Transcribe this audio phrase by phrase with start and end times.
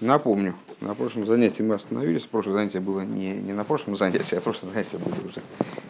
[0.00, 2.24] Напомню, на прошлом занятии мы остановились.
[2.24, 5.42] Прошлое занятие было не, не на прошлом занятии, а прошлое занятие было уже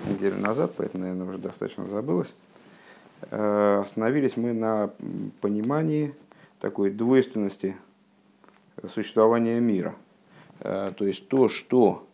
[0.09, 2.35] неделю назад, поэтому, наверное, уже достаточно забылось.
[3.31, 4.91] Э, остановились мы на
[5.43, 6.15] понимании
[6.59, 7.77] такой двойственности
[8.95, 9.95] существования мира.
[10.61, 12.09] Э, то есть то, что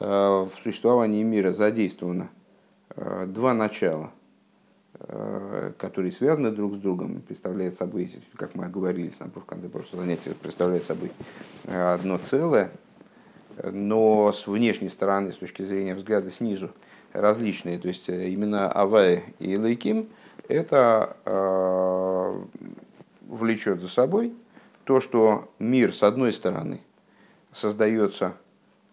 [0.00, 2.30] э, в существовании мира задействовано
[3.26, 4.10] два начала,
[5.78, 10.84] которые связаны друг с другом, представляет собой, как мы оговорились в конце прошлого занятия, представляет
[10.84, 11.10] собой
[11.66, 12.70] одно целое,
[13.62, 16.70] но с внешней стороны, с точки зрения взгляда снизу,
[17.12, 17.78] различные.
[17.78, 20.08] То есть именно Авай и Лейким–
[20.48, 22.44] это э,
[23.22, 24.34] влечет за собой
[24.84, 26.80] то, что мир, с одной стороны,
[27.50, 28.34] создается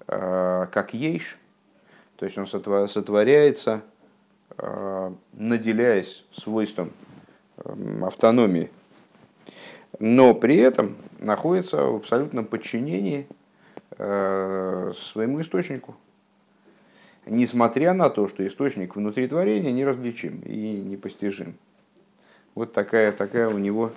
[0.08, 1.38] э, как ейш,
[2.16, 3.93] то есть он сотворяется, э,
[5.34, 6.92] наделяясь свойством
[8.02, 8.70] автономии,
[10.00, 13.28] но при этом находится в абсолютном подчинении
[13.96, 15.96] своему источнику,
[17.26, 21.56] несмотря на то, что источник внутри творения неразличим и непостижим.
[22.56, 23.92] Вот такая, такая у него,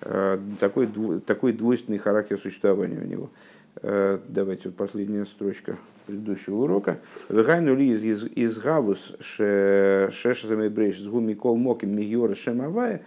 [0.00, 0.88] э, такой,
[1.20, 3.30] такой двойственный характер существования у него.
[3.76, 7.00] Э, давайте последняя строчка предыдущего урока.
[7.28, 13.02] Вегайну ли из, из, гавус шешзами брейш с гуми кол моким мигиора шемавая,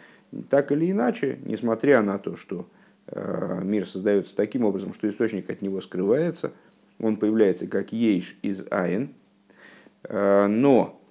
[0.49, 2.67] так или иначе, несмотря на то, что
[3.07, 6.51] э, мир создается таким образом, что источник от него скрывается,
[6.99, 9.13] он появляется как ейш из айн,
[10.07, 11.01] Э, но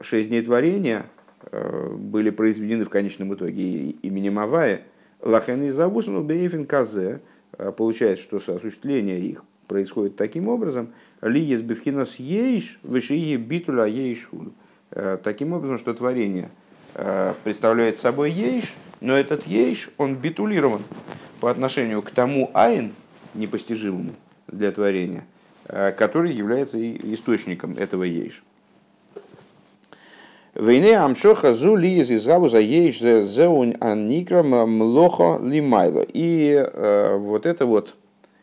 [0.00, 1.06] шесть дней творения
[1.50, 4.82] были произведены в конечном итоге именем Авая.
[5.20, 7.20] Лахен из Завусану Бейфин Казе.
[7.58, 10.92] Э, получается, что осуществление их происходит таким образом.
[11.20, 14.28] Ли есть бифхинас ейш, вышие битуля ейш
[15.22, 16.50] Таким образом, что творение
[17.44, 20.82] представляет собой ейш, но этот ейш, он битулирован
[21.40, 22.92] по отношению к тому айн,
[23.32, 24.14] непостижимому
[24.48, 25.24] для творения,
[25.64, 26.78] который является
[27.14, 28.42] источником этого ейш.
[30.54, 36.04] Войне амшоха ли из изгаву за ейш зеунь анникра млохо лимайло.
[36.12, 37.96] И э, вот это вот,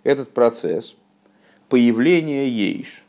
[0.03, 0.96] этот процесс
[1.69, 3.06] появления ейш,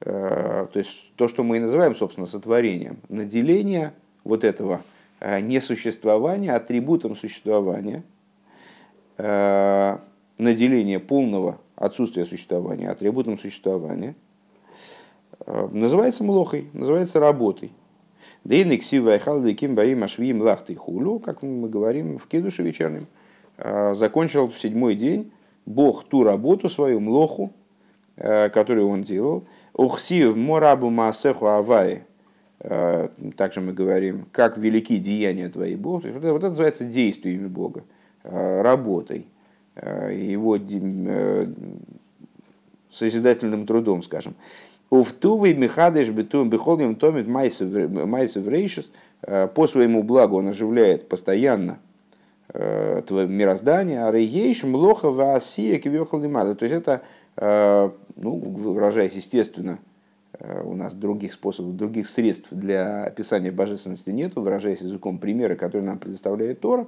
[0.00, 4.84] э, то есть то, что мы и называем, собственно, сотворением, наделение вот этого
[5.18, 8.04] э, несуществования атрибутом существования,
[9.18, 9.98] э,
[10.38, 14.14] наделение полного отсутствия существования атрибутом существования,
[15.46, 17.72] э, называется млохой, называется работой.
[18.44, 20.02] Дейны ксива и ким баим
[20.40, 23.06] лахты хулю, как мы говорим в кедуше вечернем,
[23.58, 25.30] а, закончил в седьмой день
[25.66, 27.52] Бог ту работу свою, млоху,
[28.16, 29.44] а, которую он делал.
[29.74, 32.04] Ухсив морабу маасеху авай,
[32.60, 36.04] а, также мы говорим, как велики деяния твои, Бог.
[36.04, 37.84] Вот это, вот это называется действиями Бога,
[38.22, 39.26] работой,
[39.76, 41.46] его э,
[42.90, 44.34] созидательным трудом, скажем.
[44.90, 48.90] Уфтувый Михадыш Бетум Бехолим Томит Майсев Рейшус
[49.22, 51.78] э, по своему благу он оживляет постоянно
[52.52, 57.02] э, мироздание, а рейш млоха ваасия кивехал То есть это,
[57.36, 59.78] э, ну, выражаясь естественно,
[60.64, 65.98] у нас других способов, других средств для описания божественности нет, выражаясь языком примера, который нам
[65.98, 66.86] предоставляет Тора,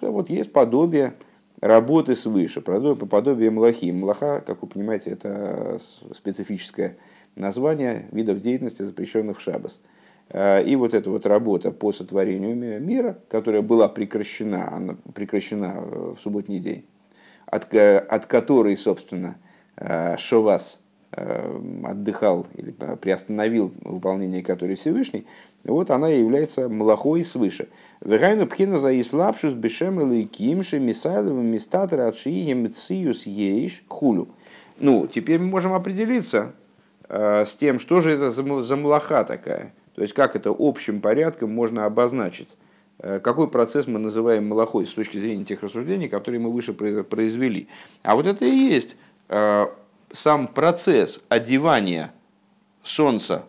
[0.00, 1.14] вот есть подобие
[1.60, 3.92] работы свыше, подобие млахи.
[3.92, 5.78] Млаха, как вы понимаете, это
[6.12, 6.96] специфическая
[7.38, 9.80] названия видов деятельности, запрещенных в Шабас.
[10.30, 16.14] Э, и вот эта вот работа по сотворению мира, которая была прекращена, она прекращена э,
[16.16, 16.84] в субботний день,
[17.46, 19.36] от, от которой, собственно,
[19.76, 25.26] э, Шовас отдыхал или приостановил выполнение которой Всевышний,
[25.64, 27.68] вот она является малахой свыше.
[28.02, 34.28] Вегайну пхина за ислапшус бешем или кимши мисайловым мистатра отшием циюс ейш хулю.
[34.78, 36.52] Ну, теперь мы можем определиться,
[37.08, 39.72] с тем, что же это за, млаха такая.
[39.94, 42.48] То есть, как это общим порядком можно обозначить.
[42.98, 47.68] Э, какой процесс мы называем малахой с точки зрения тех рассуждений, которые мы выше произвели.
[48.02, 48.96] А вот это и есть
[49.28, 49.66] э,
[50.12, 52.12] сам процесс одевания
[52.82, 53.44] Солнца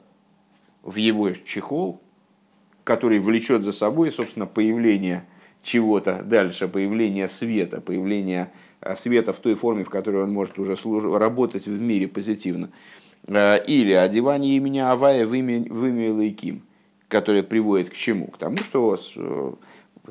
[0.83, 2.01] в его чехол,
[2.83, 5.25] который влечет за собой, собственно, появление
[5.61, 8.51] чего-то дальше, появление света, появление
[8.95, 10.75] света в той форме, в которой он может уже
[11.17, 12.71] работать в мире позитивно.
[13.27, 16.63] Э, или одевание имени Авая в имя, в имя Лейким,
[17.07, 18.27] которое приводит к чему?
[18.27, 19.53] К тому, что э,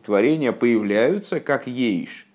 [0.02, 2.26] творения появляются как ейш.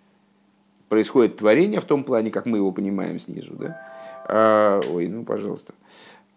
[0.89, 3.53] Происходит творение в том плане, как мы его понимаем снизу.
[3.53, 3.81] Да?
[4.27, 5.73] А, ой, ну пожалуйста.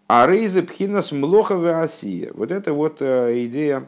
[0.07, 2.31] А рейзы пхинас млохове асия.
[2.33, 3.87] Вот это вот э, идея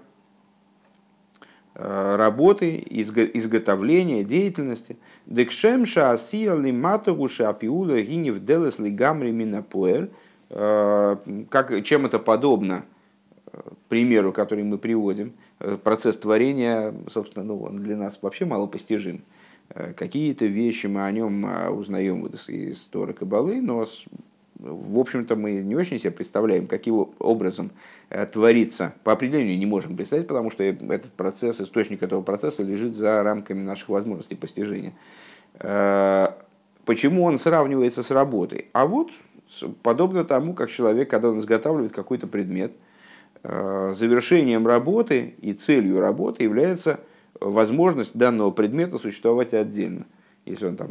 [1.76, 4.98] работы, изготовления, деятельности.
[5.28, 10.12] Декшемша асиялли матогуши апиула гинев делес лигамри минапоэль.
[10.50, 12.84] Как, чем это подобно
[13.88, 15.34] примеру, который мы приводим,
[15.84, 19.24] процесс творения, собственно, ну, он для нас вообще мало постижим.
[19.96, 21.46] Какие-то вещи мы о нем
[21.78, 23.86] узнаем из Торы Кабалы, но
[24.60, 27.72] в общем-то, мы не очень себе представляем, каким образом
[28.10, 28.94] э, творится.
[29.06, 33.62] По определению не можем представить, потому что этот процесс, источник этого процесса лежит за рамками
[33.62, 34.94] наших возможностей постижения.
[35.60, 36.32] Э,
[36.84, 38.66] почему он сравнивается с работой?
[38.74, 39.12] А вот
[39.82, 42.72] подобно тому, как человек, когда он изготавливает какой-то предмет,
[43.44, 47.00] э, завершением работы и целью работы является
[47.40, 50.06] возможность данного предмета существовать отдельно–
[50.50, 50.90] если он там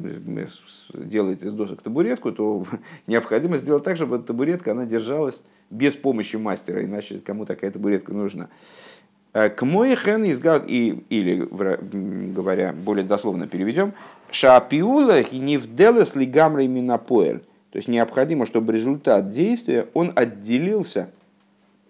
[0.95, 2.65] делает из досок табуретку, то
[3.07, 8.49] необходимо сделать так, чтобы табуретка она держалась без помощи мастера, иначе кому такая табуретка нужна.
[9.33, 11.47] Э, к мой хен изгад, и, или,
[12.33, 13.95] говоря более дословно переведем,
[14.31, 17.43] шапиула не вделес ли гамрей минапоэль.
[17.71, 21.11] То есть необходимо, чтобы результат действия, он отделился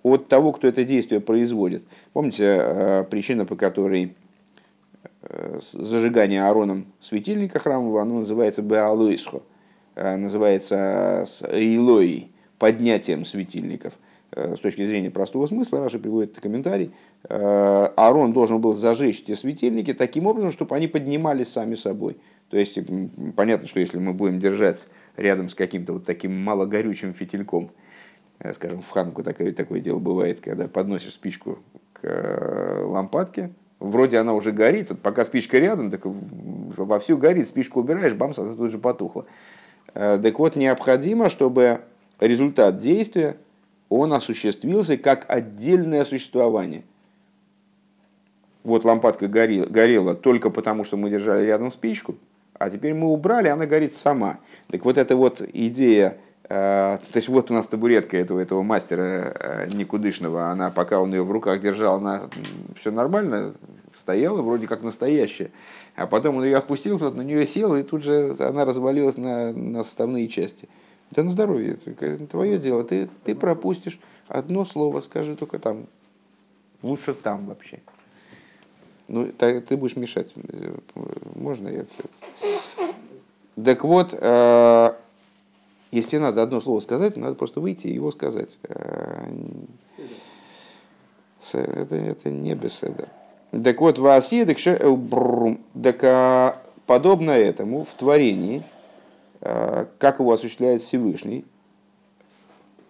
[0.02, 1.82] от того, кто это действие производит.
[2.12, 4.14] Помните э, причина, по которой
[5.22, 9.42] Э, зажигание Аароном светильника храмового, оно называется Беалуисхо,
[9.96, 13.94] э, называется с Илоей, поднятием светильников.
[14.30, 16.92] С точки зрения простого смысла, Раша приводит комментарий,
[17.30, 22.18] Аарон должен был зажечь эти светильники таким образом, чтобы они поднимались сами собой.
[22.50, 22.78] То есть,
[23.36, 24.86] понятно, что если мы будем держать
[25.18, 27.70] рядом с каким-то вот таким малогорючим фитильком,
[28.54, 31.58] скажем, в ханку такое, такое дело бывает, когда подносишь спичку
[31.92, 33.50] к лампадке,
[33.80, 38.54] вроде она уже горит, вот пока спичка рядом, так вовсю горит, спичку убираешь, бамс, она
[38.54, 39.26] тут же потухла.
[39.94, 41.80] Э, так вот, необходимо, чтобы
[42.20, 43.36] результат действия,
[43.88, 46.84] он осуществился как отдельное существование.
[48.64, 52.16] Вот лампадка горела, горела только потому, что мы держали рядом спичку,
[52.58, 54.38] а теперь мы убрали, она горит сама.
[54.68, 56.18] Так вот эта вот идея
[56.50, 61.12] Э, то есть вот у нас табуретка этого, этого мастера э, никудышного, она, пока он
[61.12, 62.22] ее в руках держал, она
[62.80, 63.54] все нормально,
[63.94, 65.50] стояла вроде как настоящая.
[65.94, 69.52] А потом он ее отпустил, кто-то на нее сел, и тут же она развалилась на,
[69.52, 70.68] на составные части.
[71.10, 71.74] Да на здоровье,
[72.30, 75.86] твое дело, ты, ты пропустишь одно слово, скажи только там,
[76.82, 77.80] лучше там вообще.
[79.08, 80.32] Ну, ты, ты будешь мешать.
[81.34, 81.84] Можно я...
[83.62, 84.92] Так вот, э,
[85.90, 88.58] если надо одно слово сказать, надо просто выйти и его сказать.
[88.64, 89.30] Э,
[91.52, 93.08] это, это не беседа.
[93.50, 98.62] Так вот, Васи, так, э, так а, подобно этому в творении,
[99.40, 101.46] э, как его осуществляет Всевышний,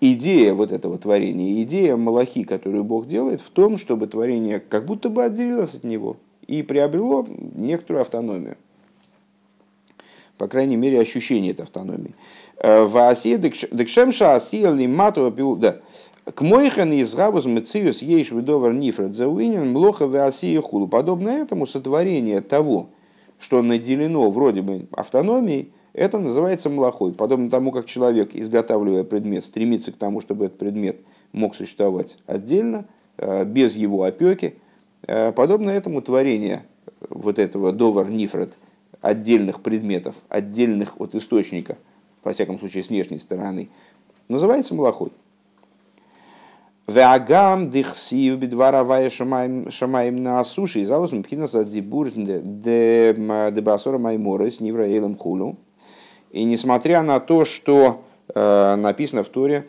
[0.01, 5.09] идея вот этого творения, идея Малахи, которую Бог делает, в том, чтобы творение как будто
[5.09, 6.17] бы отделилось от него
[6.47, 8.57] и приобрело некоторую автономию.
[10.37, 12.15] По крайней мере, ощущение этой автономии.
[12.59, 15.79] Э, декшемша асия лимату да.
[16.25, 20.87] К мойхан из гавус мециус ейш выдовар нифред зауинен млоха ваасия хулу.
[20.87, 22.91] Подобно этому сотворение того,
[23.39, 27.13] что наделено вроде бы автономией, это называется млохой.
[27.13, 30.97] Подобно тому, как человек, изготавливая предмет, стремится к тому, чтобы этот предмет
[31.33, 32.87] мог существовать отдельно,
[33.17, 34.55] э, без его опеки.
[35.07, 36.65] Э, подобно этому творение
[37.09, 38.55] вот этого довар нифред
[39.01, 41.79] отдельных предметов, отдельных от источника–
[42.29, 43.69] во всяком случае с внешней стороны,
[44.29, 45.13] называется малахой.
[46.87, 53.15] Веагам дихсив бедваравая шамаем на суше, и заусм пхинаса дибур де
[53.63, 55.57] басора маймора с нивраэлем хулу.
[56.31, 58.05] И несмотря на то, что
[58.35, 59.67] э, написано в Торе,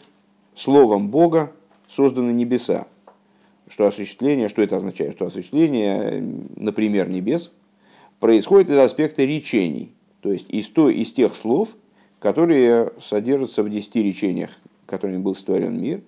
[0.56, 1.52] словом Бога
[1.88, 2.88] созданы небеса,
[3.68, 5.14] что осуществление, что это означает?
[5.14, 6.22] Что осуществление,
[6.56, 7.52] например, небес,
[8.20, 11.70] происходит из аспекта речений, то есть из, то, из тех слов,
[12.20, 14.52] которые содержатся в десяти речениях,
[14.86, 16.02] которыми был створен мир.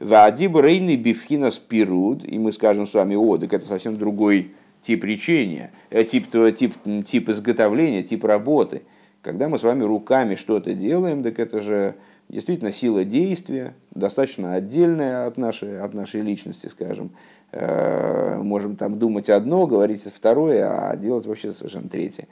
[0.00, 5.04] Вадиб рейный бифхина спируд, и мы скажем с вами, о, так это совсем другой тип
[5.04, 6.74] речения, э, тип, тип,
[7.04, 8.82] тип изготовления, тип работы.
[9.28, 11.96] Когда мы с вами руками что-то делаем, так это же
[12.30, 17.10] действительно сила действия, достаточно отдельная от нашей, от нашей личности, скажем.
[17.52, 22.26] Э, можем там думать одно, говорить второе, а делать вообще совершенно третье.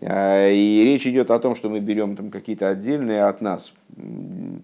[0.00, 3.74] А, и речь идет о том, что мы берем там какие-то отдельные от нас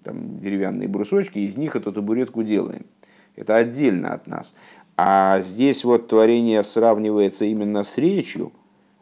[0.05, 2.87] там, деревянные брусочки, из них эту табуретку делаем.
[3.35, 4.55] Это отдельно от нас.
[4.97, 8.53] А здесь вот творение сравнивается именно с речью,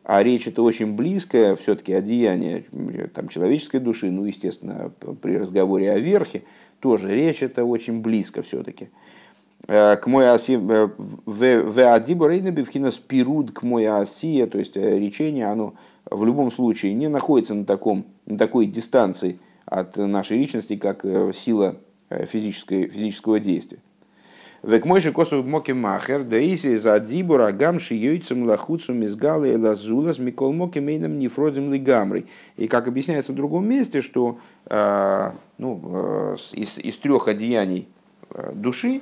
[0.04, 2.64] а речь это очень близкое все-таки одеяние
[3.14, 4.90] там, человеческой души, ну, естественно,
[5.20, 6.42] при разговоре о верхе,
[6.80, 8.88] тоже речь это очень близко все-таки.
[9.66, 15.74] к мой оси в адибу рейнеби вхинас пируд к мой оси, то есть речение, оно
[16.10, 21.76] в любом случае не находится на, таком, на такой дистанции от нашей личности, как сила
[22.10, 23.78] физической, физического действия.
[24.62, 29.56] Век мой же косу моки махер, да иси за дибура гамши йойцем лахуцу мизгалы и
[29.56, 32.26] лазулас микол моки мейном нефродим ли гамрой.
[32.56, 37.88] И как объясняется в другом месте, что э, ну, э, из, из трех одеяний
[38.30, 39.00] э, души,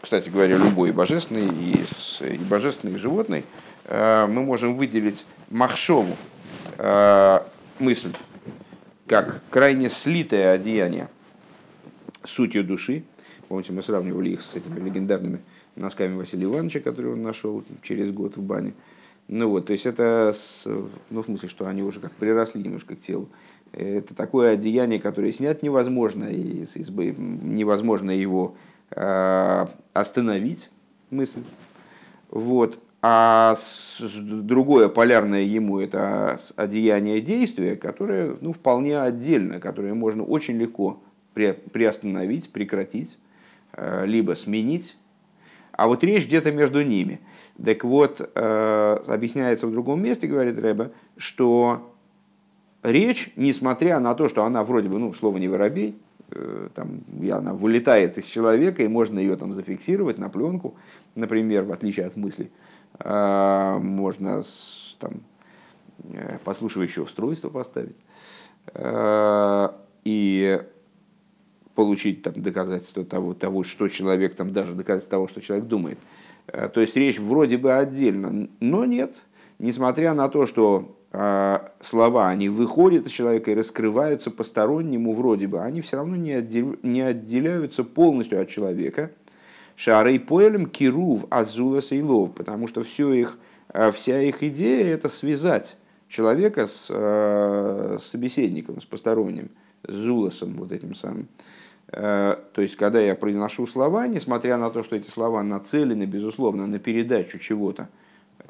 [0.00, 1.84] кстати говоря, любой божественный и,
[2.20, 3.44] и божественный и животный,
[3.90, 6.14] мы можем выделить махшову
[7.78, 8.12] мысль
[9.06, 11.08] как крайне слитое одеяние
[12.22, 13.04] сутью души,
[13.48, 15.40] Помните, мы сравнивали их с этими легендарными
[15.76, 18.74] носками Василия Ивановича, которые он нашел через год в бане.
[19.28, 20.66] Ну вот, то есть это, с,
[21.10, 23.28] ну в смысле, что они уже как приросли немножко к телу.
[23.72, 28.54] Это такое одеяние, которое снять невозможно, и невозможно его
[28.90, 30.70] э, остановить,
[31.10, 31.42] мысль.
[32.30, 32.78] Вот.
[33.02, 40.56] А с, другое полярное ему это одеяние действия, которое ну, вполне отдельно, которое можно очень
[40.56, 41.02] легко
[41.34, 43.18] приостановить, прекратить.
[43.76, 44.96] Э, либо сменить,
[45.72, 47.20] а вот речь где-то между ними.
[47.62, 51.92] Так вот, э, объясняется в другом месте, говорит Рэба, что
[52.84, 55.98] речь, несмотря на то, что она вроде бы, ну, слово не воробей,
[56.30, 60.76] э, там, она вылетает из человека, и можно ее там зафиксировать на пленку,
[61.16, 62.52] например, в отличие от мысли,
[63.02, 64.42] можно
[65.00, 65.12] там,
[66.44, 67.96] послушивающее устройство поставить.
[70.04, 70.62] И
[71.74, 75.98] получить там, доказательство того, того, что человек, там, даже доказательство того, что человек думает.
[76.46, 79.14] Э, то есть речь вроде бы отдельно, но нет.
[79.58, 85.60] Несмотря на то, что э, слова, они выходят из человека и раскрываются постороннему вроде бы,
[85.60, 89.10] они все равно не, отдел, не отделяются полностью от человека.
[89.76, 93.38] Шарей поэлем кирув азула сейлов, потому что все их,
[93.72, 95.76] э, вся их идея это связать
[96.08, 99.50] человека с э, собеседником, с посторонним,
[99.86, 101.28] с зулосом вот этим самым.
[101.96, 106.66] Э, то есть, когда я произношу слова, несмотря на то, что эти слова нацелены, безусловно,
[106.66, 107.88] на передачу чего-то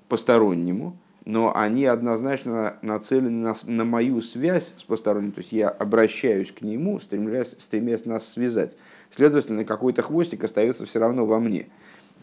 [0.08, 0.96] постороннему,
[1.26, 6.62] но они однозначно нацелены на, на мою связь с посторонним, то есть я обращаюсь к
[6.62, 8.78] нему, стремляясь, стремясь нас связать.
[9.10, 11.66] Следовательно, какой-то хвостик остается все равно во мне.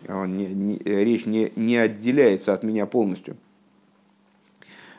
[0.08, 3.38] Он не, не, речь не, не отделяется от меня полностью.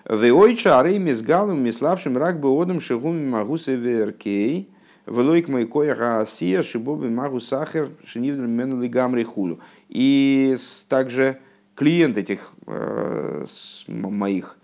[0.08, 4.68] Веойча арей галом миславшим рак бы шигуми магусы веркей–
[5.06, 9.60] Велойк мой коя Асия, Шибоби Магу Сахар, Шинивден Менули Гамри Хулю.
[9.88, 10.56] И
[10.88, 11.38] также
[11.74, 13.44] клиент этих э,
[13.88, 14.58] моих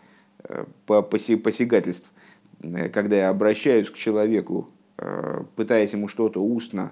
[0.44, 2.08] э, посягательств,
[2.62, 4.68] э, когда я обращаюсь к человеку,
[5.54, 6.90] пытаясь ему что-то устно,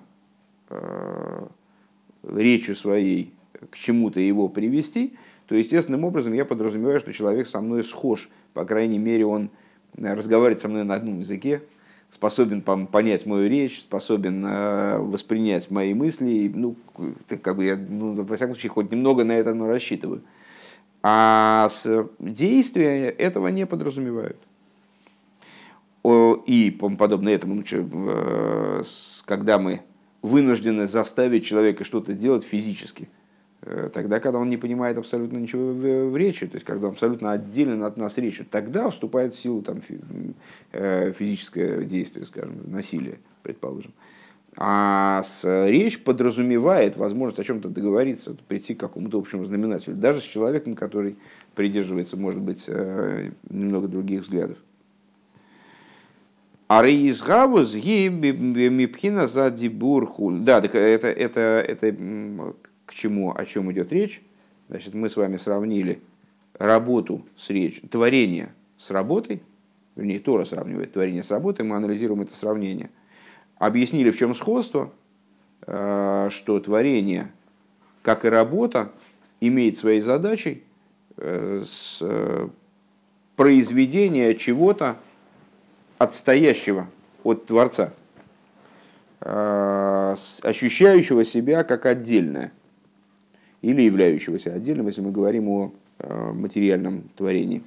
[2.23, 3.35] речью своей
[3.71, 8.29] к чему-то его привести, то естественным образом я подразумеваю, что человек со мной схож.
[8.55, 9.51] По крайней мере, он
[9.97, 11.63] разговаривает со мной на одном языке,
[12.17, 16.51] способен понять мою речь, способен э, воспринять мои мысли.
[16.55, 16.75] Ну,
[17.43, 20.23] как бы я, ну, во всяком случае, хоть немного на это но рассчитываю.
[21.03, 21.69] А
[22.19, 24.39] действия этого не подразумевают.
[26.47, 28.83] И подобно этому, ну, э,
[29.27, 29.83] когда мы
[30.23, 33.11] вынуждены заставить человека что-то делать физически–
[33.93, 37.33] тогда, когда он не понимает абсолютно ничего в, в речи, то есть когда он абсолютно
[37.33, 39.83] отделен от нас речью, тогда вступает в силу там,
[40.73, 43.93] э, физическое действие, скажем, насилие, предположим.
[44.57, 50.25] А с, речь подразумевает возможность о чем-то договориться, прийти к какому-то общему знаменателю, даже с
[50.25, 51.17] человеком, который
[51.55, 54.59] придерживается, может быть, э, немного других взглядов.
[56.69, 60.41] А рейзгавус мипхина за дибурхуль.
[60.41, 61.97] Да, это, это, это
[62.87, 64.23] к чему, о чем идет речь,
[64.69, 66.01] значит, мы с вами сравнили
[66.55, 69.43] работу с речью, творение с работой,
[69.97, 72.91] вернее, Тора сравнивает творение с работой, мы анализируем это сравнение.
[73.59, 74.93] Объяснили, в чем сходство,
[75.67, 77.31] э, что творение,
[78.03, 78.93] как и работа,
[79.41, 80.63] имеет своей задачей
[81.17, 82.49] э, с э,
[83.35, 84.97] произведения чего-то
[85.99, 86.89] отстоящего
[87.25, 87.93] от Творца,
[89.19, 92.53] ощущающего себя как отдельное
[93.67, 97.65] или являющегося отдельным, если мы говорим о э, материальном творении,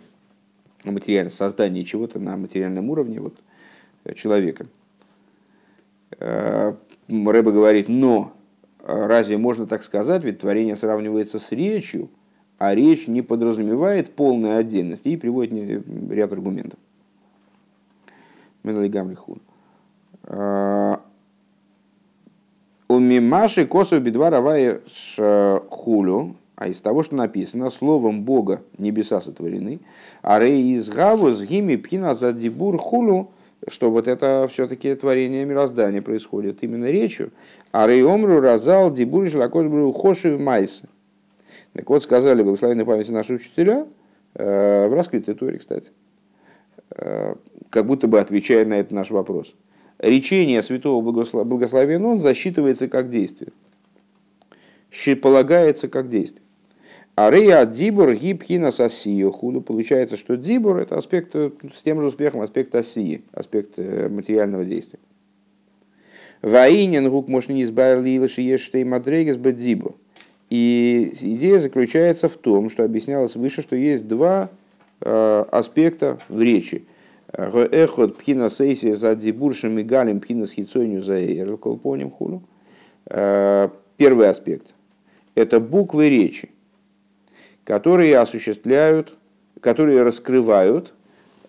[0.86, 3.36] о материальном создании чего-то на материальном уровне вот,
[4.06, 4.66] э, человека.
[6.18, 6.74] Э,
[7.10, 8.32] Рэба говорит, но
[8.82, 12.10] разве можно так сказать, ведь творение сравнивается с речью,
[12.58, 16.80] а речь не подразумевает полной отдельности и приводит ряд аргументов.
[22.90, 24.82] Мимаши косу бедва равая
[25.70, 29.80] хулю, а из того, что написано, словом Бога небеса сотворены,
[30.24, 33.30] а рей из гаву с гими пхина за дибур хулю,
[33.68, 37.32] что вот это все-таки творение мироздания происходит именно речью.
[37.72, 40.86] А рей омру разал дибур шлакот бру хоши в майсе.
[41.74, 43.86] Так вот, сказали благословенной памяти наши учителя,
[44.34, 45.92] э, в раскрытой туре, кстати,
[46.96, 47.36] э,
[47.70, 49.54] как будто бы отвечая на этот наш вопрос.
[50.00, 53.52] Речение святого благословен он засчитывается как действие.
[55.22, 56.42] Полагается как действие.
[57.16, 59.60] А рея дибур гибхина сосию худу.
[59.60, 65.00] Получается, что дибур это аспект с тем же успехом аспект осии, аспект э, материального действия.
[66.42, 69.96] Ваинен гук мошни избавили лишь ештей мадрегес бедибур.
[70.50, 74.50] И идея заключается в том, что объяснялось выше, что есть два
[75.02, 76.86] э, аспекта в речи.
[77.32, 82.44] Эхот пхина сейси за дибуршем и галем пхина с хитсойню за колпоним хулу.
[83.06, 84.74] Э, первый аспект–
[85.36, 86.50] это буквы речи
[87.70, 89.16] которые осуществляют,
[89.62, 90.92] которые раскрывают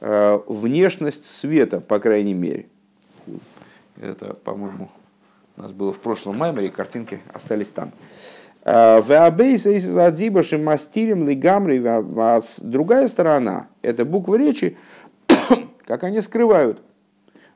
[0.03, 2.67] э, внешность света, по крайней мере.
[3.99, 4.91] Это, по-моему,
[5.57, 7.93] у нас было в прошлом маймере, картинки остались там.
[8.65, 9.01] Э,
[12.59, 14.77] другая сторона– это буквы речи,
[15.91, 16.81] как они скрывают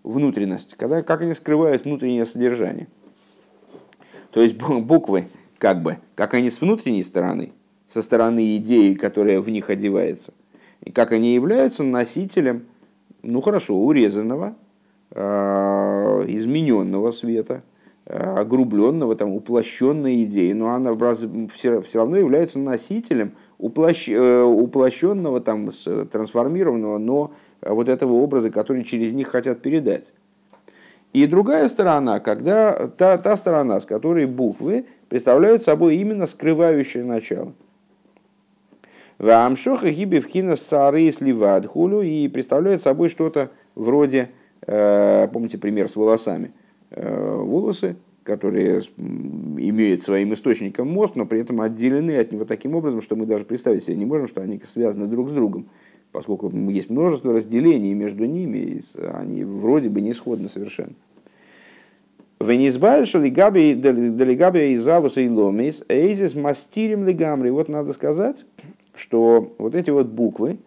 [0.02, 2.88] внутренность, когда, как они скрывают внутреннее содержание.
[4.32, 7.52] То есть буквы, как бы, как они с внутренней стороны–
[7.86, 10.32] со стороны идеи, которая в них одевается,
[10.80, 12.64] и как они являются носителем,
[13.22, 14.56] ну хорошо, урезанного,
[15.12, 17.62] а, измененного света,
[18.06, 20.92] а, огрубленного, там, уплощенной идеи, но она
[21.54, 25.70] все, равно является носителем э, уплощенного, там,
[26.10, 27.32] трансформированного, но
[27.66, 30.12] вот этого образа, который через них хотят передать.
[31.12, 37.52] И другая сторона, когда та, та сторона, с которой буквы представляют собой именно скрывающее начало–
[39.18, 44.30] Вамшоха гибевхина сары сливад хулю и представляет собой что-то вроде,
[44.66, 46.52] э, помните пример с волосами,
[46.90, 53.02] э, волосы, которые имеют своим источником мозг, но при этом отделены от него таким образом,
[53.02, 55.68] что мы даже представить себе не можем, что они связаны друг с другом,
[56.14, 58.80] поскольку есть множество разделений между ними,
[59.14, 60.92] они вроде бы не сходны совершенно.
[62.38, 67.50] Венизбайр шалигаби далигаби из авуса и ломис, эйзис мастирим лигамри.
[67.50, 68.46] Вот надо сказать,
[68.94, 70.58] что вот эти вот буквы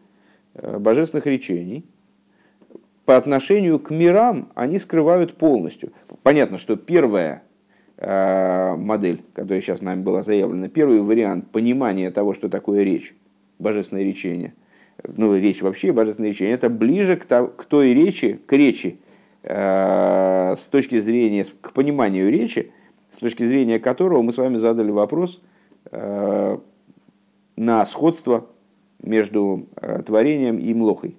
[0.55, 1.85] э, божественных речений
[3.05, 5.93] по отношению к мирам они скрывают полностью.
[6.23, 7.43] Понятно, что первая
[7.95, 13.15] э, модель, которая сейчас нами была заявлена, первый вариант понимания того, что такое речь,
[13.59, 14.53] божественное речение,
[15.03, 18.99] ну, речь вообще, божественное речение, это ближе к, к той речи, к речи,
[19.43, 22.71] э, с точки зрения, к пониманию речи,
[23.11, 25.41] с точки зрения которого мы с вами задали вопрос,
[27.57, 28.47] на сходство
[29.01, 31.17] между э, творением и млохой.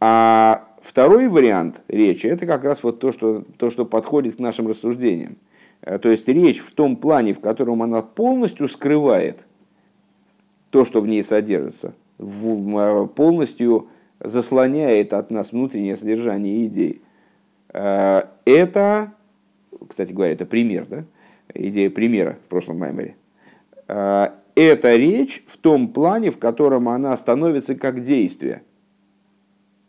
[0.00, 4.68] А второй вариант речи– это как раз вот то что, то, что подходит к нашим
[4.68, 5.36] рассуждениям.
[5.80, 9.46] Э, то есть речь в том плане, в котором она полностью скрывает
[10.70, 13.88] то, что в ней содержится, э, полностью
[14.20, 17.02] заслоняет от нас внутреннее содержание идей.
[17.72, 19.12] Это,
[19.88, 21.04] кстати говоря, это пример, да?
[21.52, 23.16] идея примера в прошлом маймере
[24.54, 28.62] это речь в том плане, в котором она становится как действие.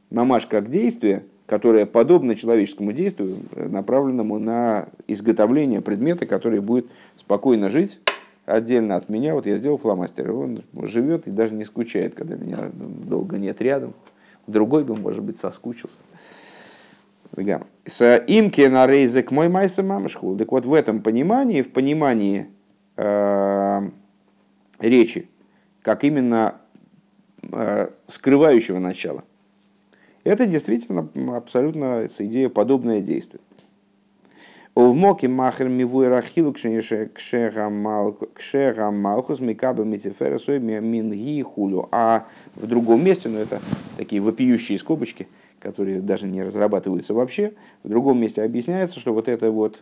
[0.10, 8.00] Мамаш как действие, которое подобно человеческому действию, направленному на изготовление предмета, который будет спокойно жить
[8.46, 9.34] отдельно от меня.
[9.34, 13.94] Вот я сделал фломастер, он живет и даже не скучает, когда меня долго нет рядом.
[14.48, 16.02] Другой бы, может быть, соскучился.
[17.86, 20.38] С имки на рейзек мой майса мамашхул.
[20.38, 22.48] Так вот в этом понимании, в понимании
[22.96, 23.90] э,
[24.80, 25.28] речи,
[25.82, 26.56] как именно
[27.52, 29.24] э, скрывающего начала.
[30.24, 33.42] Это действительно абсолютно идея подобное действие.
[34.76, 37.70] В моке махер мивуй рахилу кшера
[38.92, 41.88] малхус микаба митифера минги хулю.
[41.92, 43.62] А в другом месте, ну, это
[43.98, 45.28] такие вопиющие скобочки,
[45.60, 49.82] которые даже не разрабатываются вообще, в другом месте объясняется, что вот эта вот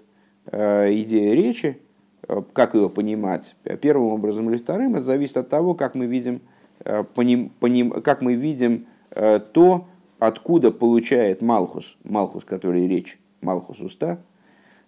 [0.52, 1.80] э, идея речи,
[2.28, 6.42] Э, как его понимать первым образом или вторым, это зависит от того, как мы видим,
[6.86, 9.86] э, поним, поним, как мы видим э, то,
[10.20, 14.20] откуда получает Малхус, Малхус, который речь, Малхус уста,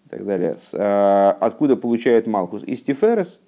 [0.05, 0.55] и так далее,
[1.39, 3.41] откуда получает Малхус из Тиферес,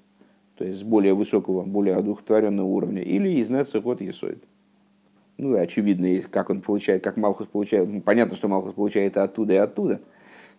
[0.56, 4.44] то есть с более высокого, более одухотворенного уровня, или из Нецехот Есоид.
[5.38, 8.04] Ну, и очевидно, как он получает, как Малхус получает.
[8.04, 10.02] Понятно, что Малхус получает и оттуда, и оттуда–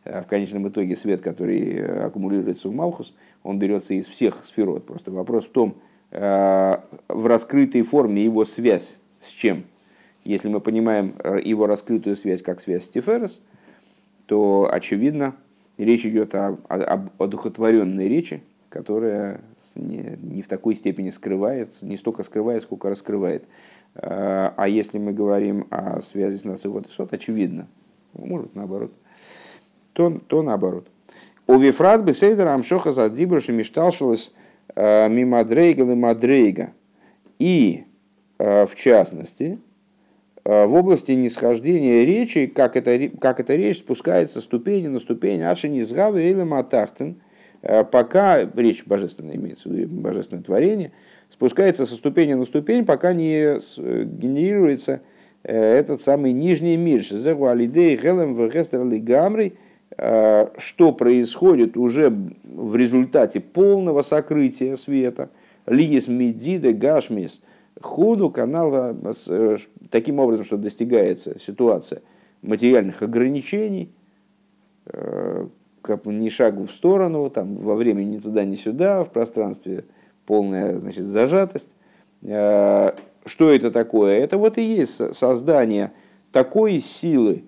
[0.04, 4.86] в конечном итоге свет, который аккумулируется в Малхус, он берется из всех сферот.
[4.86, 5.74] Просто вопрос в том,
[6.10, 9.64] в раскрытой форме его связь с чем.
[10.24, 13.40] Если мы понимаем его раскрытую связь как связь с Тиферес,
[14.26, 15.34] то, очевидно,
[15.84, 19.40] речь идет о, о, об одухотворенной речи, которая
[19.74, 23.44] не, не в такой степени скрывает, не столько скрывает, сколько раскрывает.
[23.94, 27.66] А, а если мы говорим о связи с Нацивот и Сот, очевидно,
[28.12, 28.92] может наоборот,
[29.92, 30.86] то, то наоборот.
[31.46, 34.32] У Вифрат Бесейдера Амшоха Задибруш и Мишталшилась
[34.74, 36.72] а, Мимадрейга и Мадрейга.
[37.38, 37.84] И,
[38.38, 39.58] а, в частности,
[40.48, 46.22] в области нисхождения речи, как эта, как эта речь спускается ступени на ступень, аши низгавы
[46.22, 47.20] или матахтен,
[47.60, 50.92] пока речь божественная имеется в виду, божественное творение–
[51.28, 53.58] спускается со ступени на ступень, пока не
[54.04, 55.00] генерируется
[55.42, 57.02] э, этот самый нижний мир.
[60.00, 62.12] Э, что происходит уже
[62.44, 65.30] в результате полного сокрытия света.
[65.66, 67.40] Лиес медиде гашмис
[67.80, 68.96] худу канала
[69.28, 69.56] э,
[69.90, 72.02] таким образом, что достигается ситуация
[72.42, 73.92] материальных ограничений,
[75.82, 79.84] как ни шагу в сторону, там, во времени ни туда, ни сюда, в пространстве–
[80.28, 81.70] полная значит, зажатость.
[82.22, 82.92] Э,
[83.24, 84.18] что это такое?
[84.18, 85.90] Это вот и есть создание
[86.30, 87.44] такой силы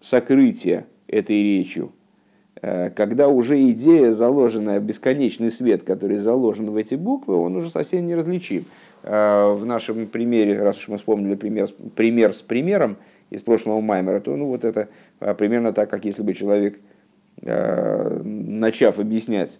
[0.00, 1.92] сокрытия этой речью,
[2.60, 8.06] э, когда уже идея, заложенная, бесконечный свет, который заложен в эти буквы, он уже совсем
[8.06, 8.64] неразличим.
[8.64, 8.64] Э,
[9.02, 12.98] в нашем примере, раз уж мы вспомнили пример, пример с примером
[13.30, 14.88] из прошлого Маймера, то ну, вот это
[15.38, 16.78] примерно так, как если бы человек,
[17.42, 19.58] начав объяснять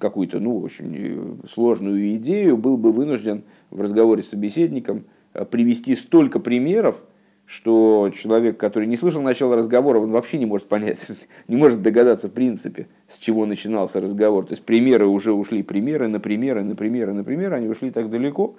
[0.00, 5.04] какую-то ну, очень э, сложную идею, был бы вынужден в разговоре с собеседником
[5.34, 7.04] э, привести столько примеров,
[7.50, 12.28] что человек, который не слышал начала разговора, он вообще не может понять, не может догадаться
[12.28, 14.46] в принципе, с чего начинался разговор.
[14.46, 18.08] То есть примеры уже ушли, примеры на примеры, на примеры, на примеры, они ушли так
[18.08, 18.54] далеко,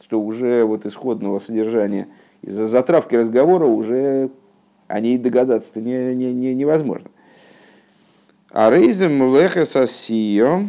[0.00, 2.06] что уже вот исходного содержания
[2.42, 4.30] из-за затравки разговора уже
[4.86, 7.10] о ней догадаться-то не, не, не, невозможно.
[8.50, 10.60] А рейзем лехесасио,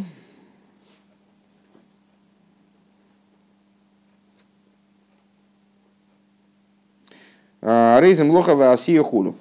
[7.68, 9.36] Рейзем лохова асия хулю.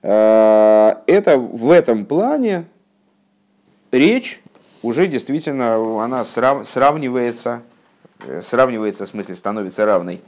[0.00, 2.66] А, это в этом плане
[3.90, 4.40] речь
[4.82, 7.62] уже действительно она сравнивается,
[8.24, 10.22] э, сравнивается, в смысле становится равной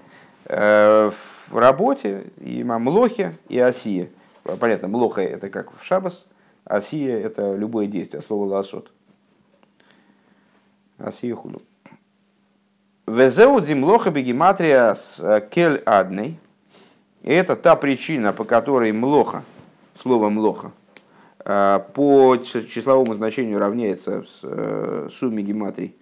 [0.47, 4.11] э, в работе и млохе, и осие.
[4.59, 6.27] Понятно, млоха это как в шабас,
[6.65, 8.91] осия это любое действие, слово ласот.
[10.99, 11.63] Осия худу.
[13.07, 16.39] Везеу димлоха бегематрия с э, кель адной.
[17.23, 19.43] И это та причина, по которой млоха,
[19.97, 20.71] слово млоха,
[21.45, 25.97] э, по числовому значению равняется с э, сумме гематрий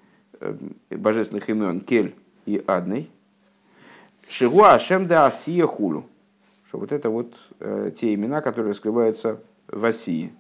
[0.91, 3.09] божественных имен кель и адной.
[4.29, 6.05] Шигу ашем да асия хулю.
[6.67, 10.33] Что вот это вот те имена, которые скрываются в Асии.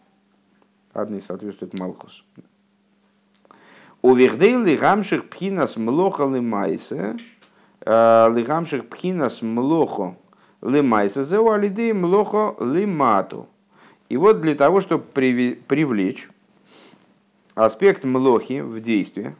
[0.94, 2.24] Адный соответствует Малхус.
[4.02, 7.16] У Увердей лигамших пхинас млоха лимайсе,
[7.84, 10.16] лигамших пхинас млохо
[10.62, 13.46] лимайсе, зеу алиды млохо лимату.
[14.08, 16.28] И вот для того, чтобы привлечь
[17.54, 19.36] аспект млохи в действие,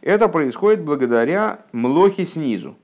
[0.00, 2.76] это происходит благодаря млохе снизу.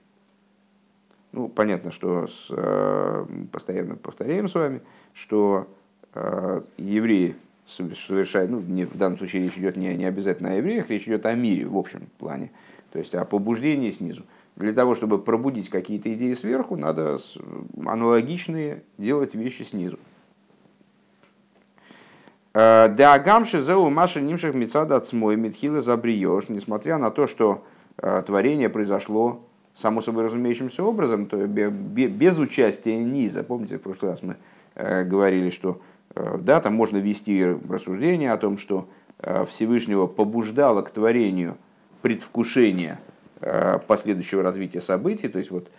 [1.32, 4.80] Ну, понятно, что с, э, постоянно повторяем с вами,
[5.12, 5.66] что
[6.14, 7.36] э, евреи
[7.68, 11.26] совершает, ну, не, в данном случае речь идет не, не обязательно о евреях, речь идет
[11.26, 12.50] о мире в общем плане,
[12.92, 14.24] то есть о побуждении снизу.
[14.56, 17.18] Для того, чтобы пробудить какие-то идеи сверху, надо
[17.84, 19.98] аналогичные делать вещи снизу.
[22.54, 27.64] Э, Деагамши зеу маша нимших мецада отсмой митхила забриешь, несмотря на то, что
[27.98, 33.44] э, творение произошло само собой разумеющимся образом, то без участия низа.
[33.44, 34.36] Помните, в прошлый раз мы
[34.74, 35.80] э, говорили, что
[36.14, 41.56] да, там можно вести рассуждение о том, что э, Всевышнего побуждало к творению
[42.02, 42.98] предвкушение
[43.40, 45.70] э, последующего развития событий, то есть вот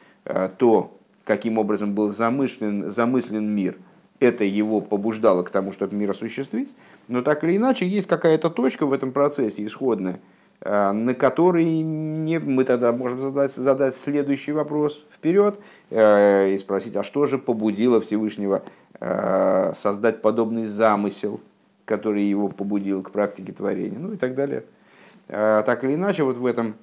[0.58, 3.78] то, каким образом был замышлен, замыслен мир,
[4.20, 6.76] это его побуждало к тому, чтобы мир осуществить,
[7.08, 10.20] но так или иначе есть какая-то точка в этом процессе исходная,
[10.62, 17.26] на которой не, мы тогда можем задать, задать следующий вопрос вперед и спросить, а что
[17.26, 21.40] же побудило Всевышнего Э, создать подобный замысел,
[21.86, 24.64] который его побудил к практике творения, ну и так далее.
[25.28, 26.76] Э, так или иначе, вот в этом,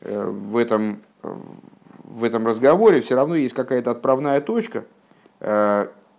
[0.00, 4.84] э, в этом, в этом разговоре все равно есть какая-то отправная точка,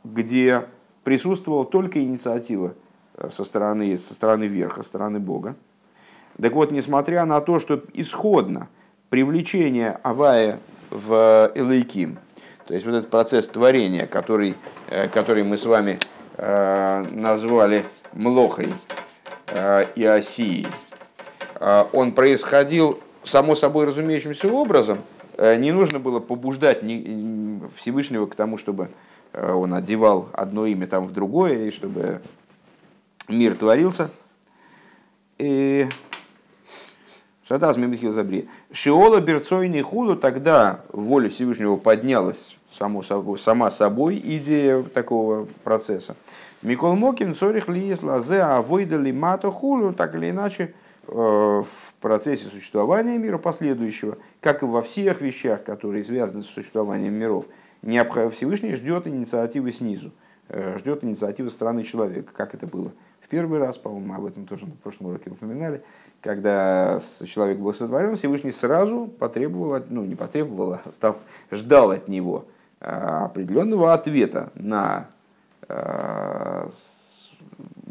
[0.04, 0.66] где
[1.04, 2.74] присутствовала только инициатива
[3.30, 5.56] со стороны, со стороны верха, со стороны Бога.
[6.42, 8.68] Так вот, несмотря на то, что исходно
[9.10, 12.18] привлечение Авая в Элейким,
[12.72, 14.56] то есть вот этот процесс творения, который,
[15.12, 16.00] который мы с вами
[16.38, 18.70] назвали Млохой
[19.98, 20.66] и Осией,
[21.92, 25.00] он происходил само собой разумеющимся образом,
[25.36, 26.80] э, не нужно было побуждать
[27.76, 28.90] Всевышнего к тому, чтобы
[29.34, 32.22] э, он одевал одно имя там в другое, и чтобы
[33.28, 34.10] мир творился.
[35.40, 35.90] И
[37.52, 38.48] Шатаз Мимихил Забри.
[38.72, 46.16] Шиола Берцойный Худу тогда воля Всевышнего поднялась само собой, сама собой идея такого процесса.
[46.62, 50.74] Микол Мокин, Цорих Лиес, Лазе, Авойда Лимато Хулу, так или иначе,
[51.08, 57.14] Э, в процессе существования мира последующего, как и во всех вещах, которые связаны с существованием
[57.14, 57.48] миров,
[57.82, 60.12] Всевышний ждет инициативы снизу,
[60.48, 64.68] э, ждет инициативы стороны человека, как это было в первый раз, по-моему, об этом тоже
[64.68, 65.84] на прошлом уроке упоминали,
[66.22, 71.18] когда человек был сотворен, Всевышний сразу потребовал, ну не потребовал, а стал,
[71.52, 72.46] ждал от него
[72.82, 75.08] определенного ответа на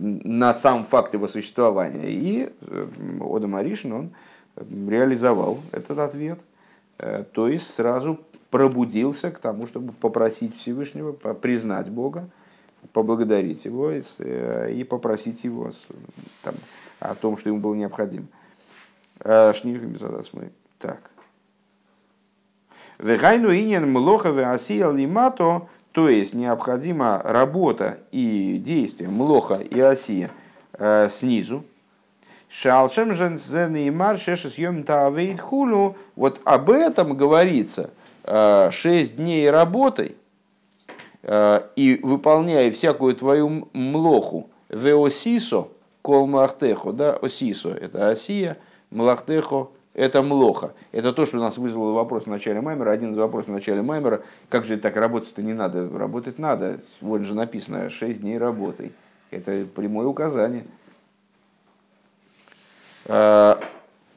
[0.00, 2.10] на сам факт его существования.
[2.10, 2.86] И э,
[3.20, 4.10] Ода Маришин, он
[4.56, 6.40] реализовал этот ответ,
[6.98, 8.18] э, то есть сразу
[8.50, 12.28] пробудился к тому, чтобы попросить Всевышнего, признать Бога,
[12.92, 15.72] поблагодарить Его э, и попросить Его
[16.42, 16.54] там,
[16.98, 18.26] о том, что ему было необходимо.
[19.22, 19.98] Шнирхами
[20.32, 20.50] мы.
[20.78, 21.10] Так.
[23.00, 30.30] Вегайну иньян млоха веасия лимато то есть необходима работа и действие млоха и осия
[30.74, 31.64] э, снизу.
[32.48, 35.96] Шалшем жензенеймар шешесьем таавейд хулу.
[36.14, 37.90] Вот об этом говорится
[38.24, 40.16] э, шесть дней работой
[41.22, 44.50] э, и выполняя всякую твою млоху.
[44.68, 45.68] Веосисо
[46.02, 48.58] кол млахтехо, да, осисо, это осия,
[48.90, 50.72] млахтехо, это млоха.
[50.92, 52.90] Это то, что у нас вызвало вопрос в начале Маймера.
[52.90, 54.22] Один из вопросов в начале Маймера.
[54.48, 55.88] Как же так работать-то не надо?
[55.88, 56.80] Работать надо.
[57.00, 58.92] Вот же написано, 6 дней работай.
[59.30, 60.64] Это прямое указание.
[63.06, 63.58] А,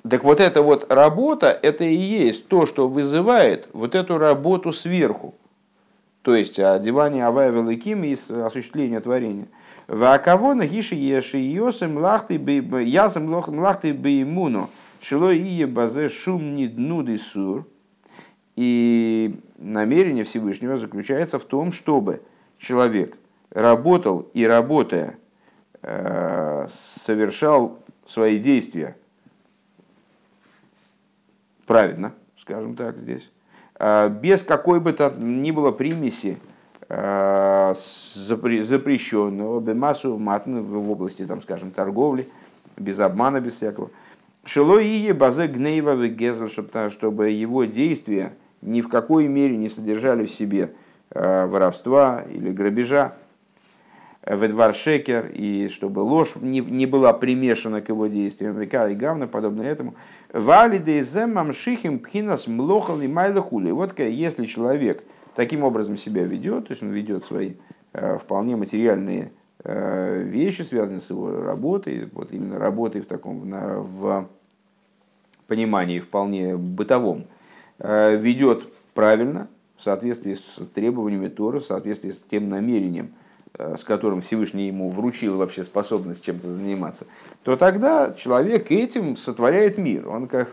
[0.07, 5.33] так вот эта вот работа, это и есть то, что вызывает вот эту работу сверху.
[6.21, 9.47] То есть одевание Авая Великим и осуществление творения.
[9.87, 14.69] Ваакавона гиши еши йосем лахты ясем лахты беймуну.
[15.03, 17.67] Шило ие базе шум не днуды сур.
[18.55, 22.21] И намерение Всевышнего заключается в том, чтобы
[22.57, 23.17] человек
[23.49, 25.17] работал и работая
[25.81, 28.95] э, совершал свои действия
[31.65, 33.29] праведно, скажем так здесь,
[33.79, 36.37] э, без какой бы то ни было примеси
[36.87, 42.29] э, запрещенного, массу в области, там, скажем, торговли,
[42.77, 43.91] без обмана, без всякого–
[44.45, 46.49] Шило ие базе гнейва вегеза,
[46.89, 50.73] чтобы его действия ни в какой мере не содержали в себе
[51.11, 53.15] э, воровства или грабежа,
[54.21, 59.27] э, ведваршекер, и чтобы ложь не, не была примешана к его действиям, века и гавна,
[59.27, 59.95] подобно этому.
[60.33, 63.71] Валиды земам шихим пхинас млохал и майлахули.
[63.71, 65.03] Вот если человек
[65.35, 67.53] таким образом себя ведет, то есть он ведет свои
[67.93, 69.31] э, вполне материальные
[69.65, 74.27] вещи, связанные с его работой, вот именно работой в таком на, в
[75.47, 77.25] понимании вполне бытовом,
[77.79, 79.47] э, ведет правильно,
[79.77, 83.13] в соответствии с требованиями Тора, в соответствии с тем намерением,
[83.57, 87.05] э, с которым Всевышний ему вручил вообще способность чем-то заниматься,
[87.43, 90.09] то тогда человек этим сотворяет мир.
[90.09, 90.49] Он как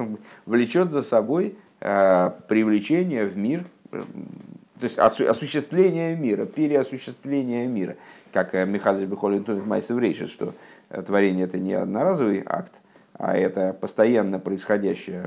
[0.47, 7.97] влечет за собой привлечение в мир, то есть осуществление мира, переосуществление мира
[8.33, 10.55] как э, Михаил Бехолин Тумит Майсов речит, что
[10.89, 12.75] э, творение это не одноразовый акт,
[13.15, 15.21] а это постоянно происходящий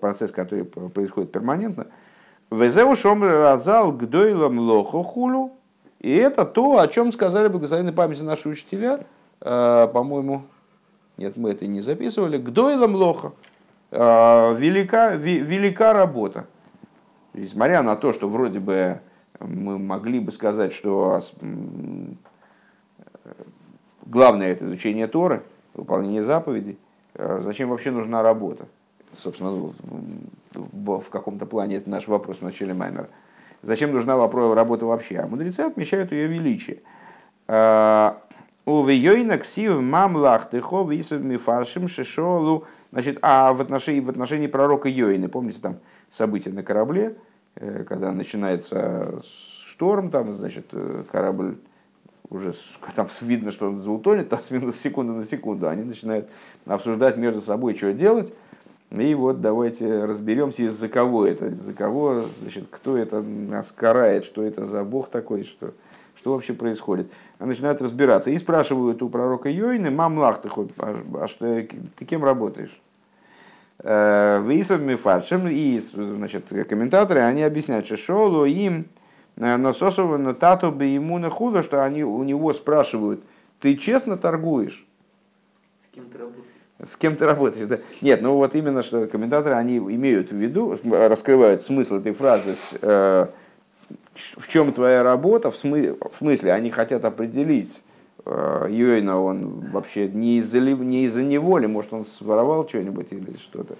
[0.00, 1.86] процесс, который происходит перманентно.
[2.50, 5.52] Везеу шомр разал гдойлам лохо хулу.
[6.00, 9.04] И это то, о чем сказали благословенной памяти наши учителя,
[9.40, 10.42] э, по-моему,
[11.16, 13.32] нет, мы это не записывали, гдойлам лоха.
[13.90, 16.46] Велика, велика работа.
[17.34, 19.00] Несмотря на то, что вроде бы
[19.42, 21.20] мы могли бы сказать, что
[24.06, 25.42] главное это изучение Торы,
[25.74, 26.78] выполнение заповедей.
[27.14, 28.66] А зачем вообще нужна работа?
[29.16, 29.72] Собственно, ну,
[30.52, 33.08] в каком-то плане это наш вопрос в начале Маймера.
[33.60, 35.18] Зачем нужна работа вообще?
[35.18, 36.78] А мудрецы отмечают ее величие.
[37.46, 38.22] А,
[38.64, 42.64] у Вейойна ксив мамлах тыхо висов мифаршим шишолу.
[42.90, 45.76] Значит, а в отношении, в отношении пророка Йоины, помните там
[46.10, 47.16] события на корабле,
[47.54, 49.22] когда начинается
[49.82, 51.56] шторм, там, значит, э, корабль
[52.30, 52.54] уже
[52.96, 56.30] там видно, что он заутонет, там с минус секунды на секунду, они начинают
[56.66, 58.34] обсуждать между собой, что делать.
[58.90, 64.42] И вот давайте разберемся, из-за кого это, из-за кого, значит, кто это нас карает, что
[64.42, 65.72] это за бог такой, что,
[66.14, 67.10] что вообще происходит.
[67.38, 72.22] Они начинают разбираться и спрашивают у пророка Йойны, мамлах, ты, хоть, а, а ты кем
[72.22, 72.78] работаешь?
[73.82, 78.86] Э, Висов Мифаршем и значит, комментаторы, они объясняют, что шолу им
[79.36, 83.22] Э, но Сосова на тату бы ему на худо, что они у него спрашивают,
[83.60, 84.86] ты честно торгуешь?
[85.84, 86.46] С кем ты работаешь?
[86.84, 87.68] С кем ты работаешь?
[87.68, 87.78] Да?
[88.00, 93.26] Нет, ну вот именно что комментаторы, они имеют в виду, раскрывают смысл этой фразы, э,
[94.14, 97.82] в чем твоя работа, в, смы, в смысле, они хотят определить,
[98.24, 103.76] э, Йойна, он вообще не из-за, не из-за неволи, может, он своровал что-нибудь или что-то.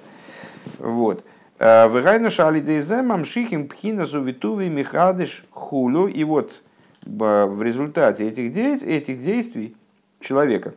[0.79, 1.25] Вот.
[1.59, 6.09] Вегайна шалидейзе мамшихим пхинасу витуви михадыш хулю.
[6.09, 6.61] И вот
[7.05, 9.77] в результате этих, действий, этих действий
[10.21, 10.75] человека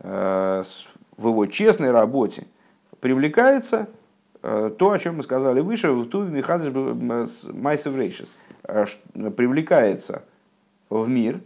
[0.00, 0.62] э,
[1.16, 2.46] в его честной работе
[3.00, 3.88] привлекается
[4.42, 6.72] э, то, о чем мы сказали выше, в ту михадыш
[7.52, 8.86] майсев э,
[9.30, 10.22] привлекается
[10.88, 11.40] в мир,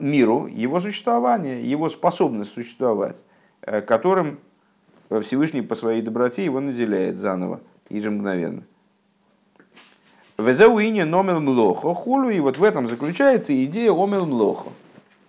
[0.00, 3.24] миру его существование, его способность существовать,
[3.60, 4.38] которым
[5.22, 8.64] Всевышний по своей доброте его наделяет заново, ежемгновенно.
[10.38, 14.68] Везеуине номел млохо хулу, и вот в этом заключается идея омел млохо.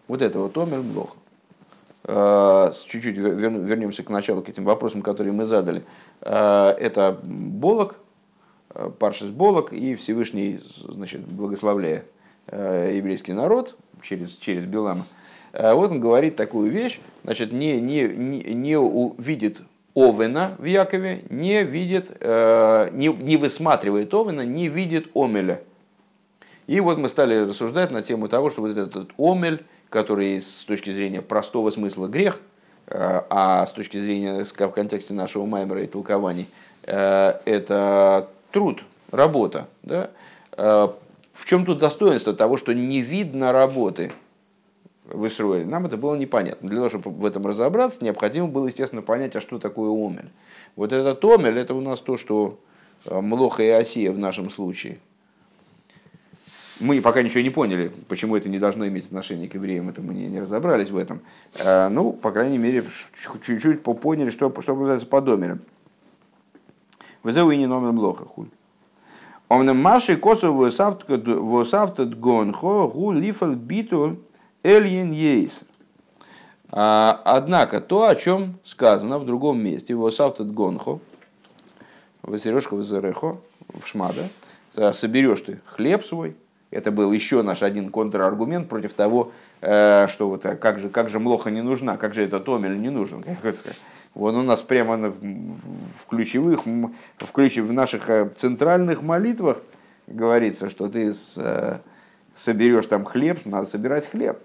[0.07, 1.15] Вот это вот омел млохо.
[2.03, 5.85] А, чуть-чуть вернемся к началу, к этим вопросам, которые мы задали.
[6.21, 7.95] Это Болок,
[8.99, 10.59] Паршис Болок и Всевышний,
[10.89, 12.03] значит, благословляя
[12.51, 15.05] еврейский народ через, через Белама,
[15.57, 19.61] Э, вот он говорит такую вещь, значит, не, не, не, не увидит
[19.95, 25.61] Овена в Якове, не видит, э, не, не высматривает Овена, не видит Омеля.
[26.67, 30.91] И вот мы стали рассуждать на тему того, что вот этот Омель, который с точки
[30.91, 32.39] зрения простого смысла грех,
[32.87, 36.47] э, а с точки зрения в контексте нашего Маймера и толкований,
[36.83, 38.81] это труд,
[39.11, 39.67] работа.
[39.83, 40.09] Да?
[41.37, 44.11] В чем тут достоинство того, что не видно работы?
[45.05, 46.67] в Исруэле, нам это было непонятно.
[46.67, 50.29] Для того, чтобы в этом разобраться, необходимо было, естественно, понять, а что такое омель.
[50.75, 52.59] Вот этот омель, это у нас то, что
[53.05, 54.99] э, Млоха и Осия в нашем случае.
[56.81, 60.13] Мы пока ничего не поняли, почему это не должно иметь отношение к евреям, это мы
[60.13, 61.21] не, не разобрались в этом.
[61.53, 62.83] Э, ну, по крайней мере,
[63.45, 65.61] чуть-чуть поняли, что, что называется под омелем.
[67.23, 68.49] Вызову и не номер Млоха, хуль.
[69.49, 74.17] Омнем маши косу восавтат гонхо гу лифал битул
[74.63, 75.63] Эльин Ейс.
[76.71, 80.99] А, однако то, о чем сказано в другом месте, в Осавтат Гонхо,
[82.23, 83.33] в Сережка в
[83.85, 84.29] Шмада,
[84.91, 86.35] соберешь ты хлеб свой,
[86.69, 89.31] это был еще наш один контраргумент против того,
[89.61, 92.77] э, что вот а как же, как же млоха не нужна, как же этот омель
[92.77, 93.23] не нужен.
[94.13, 99.57] Вот у нас прямо в ключевых, в, ключ, в наших э, центральных молитвах
[100.07, 101.79] говорится, что ты э,
[102.35, 104.39] соберешь там хлеб, надо собирать хлеб.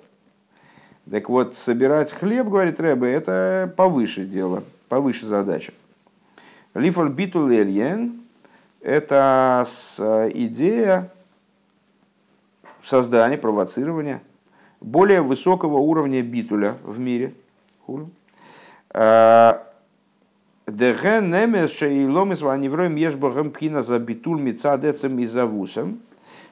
[1.11, 5.73] Так вот, собирать хлеб, говорит Рэбе, это повыше дело, повыше задача.
[6.75, 8.23] Лифоль битул эльен–
[8.81, 9.67] это
[10.35, 11.11] идея
[12.83, 14.23] создания, провоцирования
[14.83, 17.35] более высокого уровня битуля в мире.
[18.95, 19.67] А,
[20.67, 26.01] Дехен немес шеилом из ваневроем ешбогам пхина за битуль мицадецем и завусом.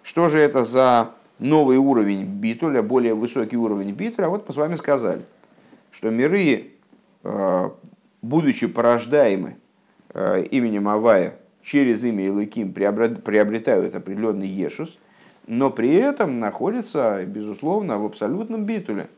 [0.03, 4.77] Что же это за новый уровень битуля, более высокий уровень битуля, вот мы с вами
[4.77, 5.23] сказали,
[5.93, 6.73] что миры,
[7.23, 7.71] э,
[8.21, 9.57] будучи порождаемы
[10.15, 14.99] э, именем Авая через имя Илыким, приобретают определенный ешус,
[15.47, 19.09] но при этом находятся, безусловно, в абсолютном битуле.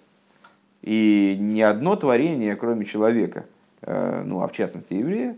[0.82, 3.46] И ни одно творение, кроме человека,
[3.82, 5.36] э, ну а в частности еврея,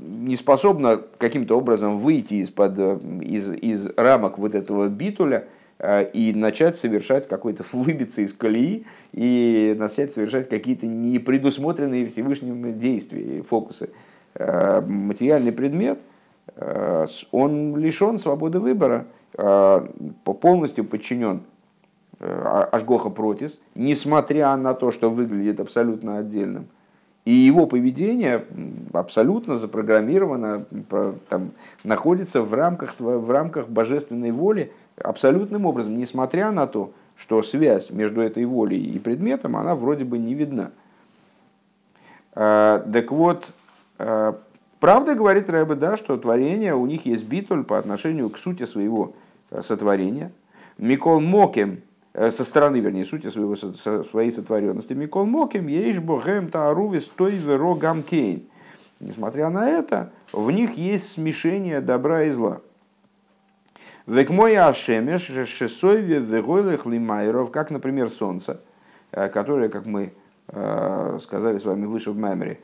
[0.00, 2.78] не способна каким-то образом выйти из-под,
[3.22, 5.46] из, из рамок вот этого битуля
[5.78, 13.42] Э, и начать совершать какой-то, выбиться из колеи и начать совершать какие-то непредусмотренные Всевышним действия,
[13.42, 13.90] фокусы.
[14.34, 16.00] Э, материальный предмет,
[16.56, 19.06] э, он лишен свободы выбора,
[20.24, 21.42] полностью подчинен
[22.18, 26.66] Ашгоха Протис, несмотря на то, что выглядит абсолютно отдельным.
[27.26, 28.44] И его поведение
[28.92, 30.64] абсолютно запрограммировано,
[31.28, 31.50] там,
[31.82, 38.20] находится в рамках, в рамках божественной воли абсолютным образом, несмотря на то, что связь между
[38.20, 40.70] этой волей и предметом, она вроде бы не видна.
[42.34, 43.50] А, так вот,
[43.98, 44.38] а,
[44.78, 49.14] правда говорит Рэбе, да, что творение, у них есть битуль по отношению к сути своего
[49.50, 50.30] а, сотворения.
[50.78, 51.82] Микол Моким,
[52.16, 54.94] со стороны, вернее, сути своего, своей сотворенности.
[54.94, 58.02] Микол Моким, ейш богем тааруви стой веро гам
[58.98, 62.62] Несмотря на это, в них есть смешение добра и зла.
[64.06, 68.60] Век мой ашемеш шесойве вегойлых лимайров, как, например, солнце,
[69.10, 70.14] которое, как мы
[70.48, 72.60] сказали с вами выше в Маймере,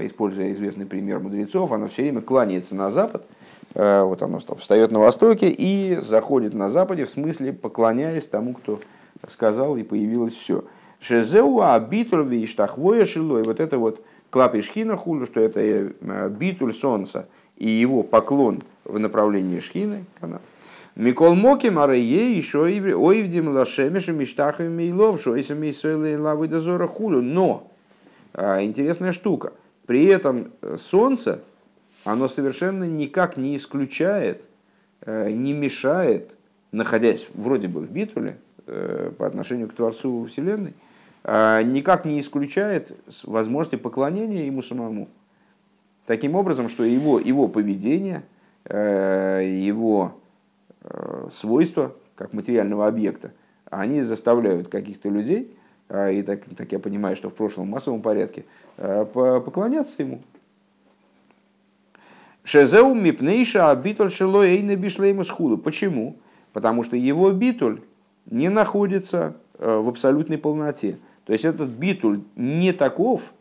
[0.00, 3.39] используя известный пример мудрецов, оно все время кланяется на запад– Э,
[3.74, 8.80] вот оно встает на востоке и заходит на западе, в смысле поклоняясь тому, кто
[9.28, 10.64] сказал, и появилось все.
[11.00, 13.42] Шезеуа битуль и штахвоя шилой.
[13.42, 19.60] Вот это вот клапишхина хулю, что это э, битуль солнца и его поклон в направлении
[19.60, 20.04] шхины.
[20.96, 27.22] Микол Моки Марае еще оивдим лашемешем миштахами мейлов, шойсами и лавы дозора хулю.
[27.22, 27.70] Но
[28.34, 29.52] а, интересная штука.
[29.86, 31.40] При этом солнце
[32.04, 34.44] оно совершенно никак не исключает,
[35.02, 36.36] э, не мешает,
[36.72, 40.74] находясь вроде бы в битуле э, по отношению к Творцу Вселенной,
[41.24, 45.08] а никак не исключает возможности поклонения ему самому.
[46.06, 48.22] Таким образом, что его, его поведение,
[48.64, 50.16] э, его
[51.30, 53.32] свойства как материального объекта,
[53.66, 55.54] они заставляют каких-то людей,
[55.90, 58.44] и так, так я понимаю, что в прошлом массовом порядке,
[58.78, 60.22] поклоняться ему,
[62.44, 65.58] Шезеу мипнейша битуль шило эйна бишлейму схуду.
[65.58, 66.16] Почему?
[66.52, 67.80] Потому что его битуль
[68.26, 70.98] не находится э, в абсолютной полноте.
[71.26, 73.32] То есть этот битуль не таков,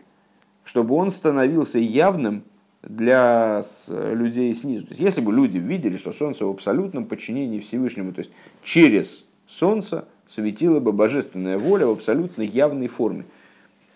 [0.64, 2.44] чтобы он становился явным
[2.84, 4.86] для людей снизу.
[4.86, 8.32] То есть, если бы люди видели, что Солнце в абсолютном подчинении Всевышнему, то есть
[8.64, 13.26] через Солнце светила бы божественная воля в абсолютно явной форме,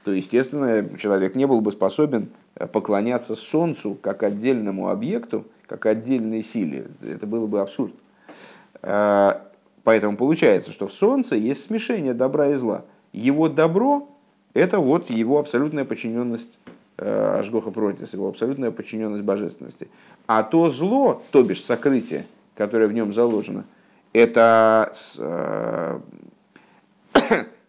[0.03, 6.43] то, естественно, человек не был бы способен Э, поклоняться Солнцу как отдельному объекту, как отдельной
[6.43, 6.87] силе.
[7.01, 7.93] Это было бы абсурд.
[8.81, 9.39] Э,
[9.83, 12.85] поэтому получается, что в Солнце есть смешение добра и зла.
[13.11, 14.07] Его добро–
[14.53, 16.59] это вот его абсолютная подчиненность
[16.97, 19.87] э, Ашгоха Протис, его абсолютная подчиненность божественности.
[20.27, 23.65] А то зло, то бишь сокрытие, которое в нем заложено,
[24.13, 24.93] это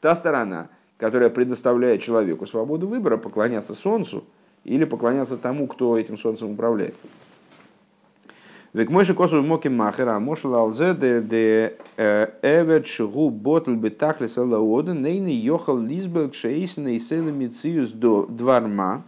[0.01, 4.25] та сторона, которая предоставляет человеку свободу выбора, поклоняться Солнцу–
[4.65, 6.95] или поклоняться тому, кто этим солнцем управляет.
[8.73, 14.27] Век мой же косу моки махера, мошла алзе де де э, эвет шгу ботл бетахли
[14.27, 19.05] салаода, нейны йохал лизбел кшеисна и селами циюс до дварма.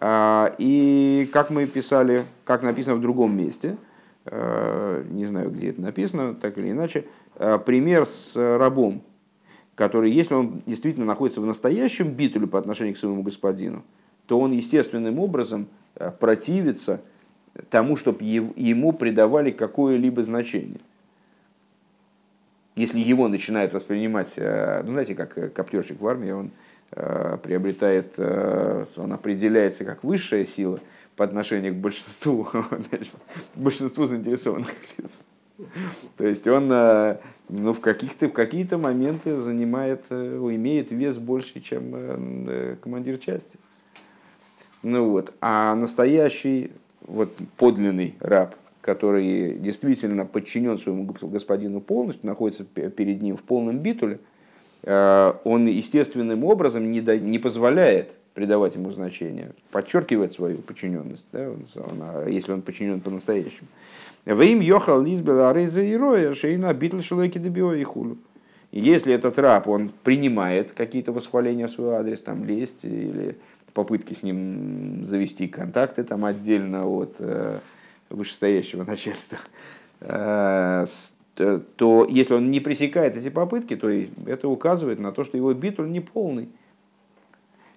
[0.00, 3.76] А, и как мы писали, как написано в другом месте,
[4.24, 7.04] э, не знаю, где это написано, так или иначе,
[7.36, 9.02] э, пример с рабом,
[9.74, 13.82] который, если он действительно находится в настоящем битуле по отношению к своему господину,
[14.26, 17.00] то он естественным образом э, противится
[17.70, 20.80] тому, чтобы ему придавали какое-либо значение.
[22.76, 26.50] Если его начинает воспринимать, э, ну знаете, как э, коптерщик в армии, он
[27.42, 30.78] приобретает, он определяется как высшая сила
[31.16, 32.46] по отношению к большинству,
[32.90, 33.16] значит,
[33.56, 35.20] большинству заинтересованных лиц.
[36.16, 43.18] То есть он ну, в, каких-то, в какие-то моменты занимает, имеет вес больше, чем командир
[43.18, 43.58] части.
[44.82, 45.32] Ну вот.
[45.40, 46.70] А настоящий
[47.06, 54.20] вот, подлинный раб, который действительно подчинен своему господину полностью, находится перед ним в полном битуле,
[54.82, 61.50] э, он естественным образом не, да, не позволяет придавать ему значение, подчеркивает свою подчиненность, да,
[61.50, 63.68] он, а если он подчинен по-настоящему.
[64.26, 68.16] Во им йохал лизбела арейза и роя, шейна битл шелойки дебио и хулю.
[68.72, 73.38] Если этот раб, он принимает какие-то восхваления в свой адрес, там лесть или
[73.74, 77.58] попытки с ним завести контакты там отдельно от э,
[78.08, 79.38] вышестоящего начальства,
[80.00, 80.86] э,
[81.76, 83.90] то если он не пресекает эти попытки, то
[84.26, 86.48] это указывает на то, что его битуль не полный.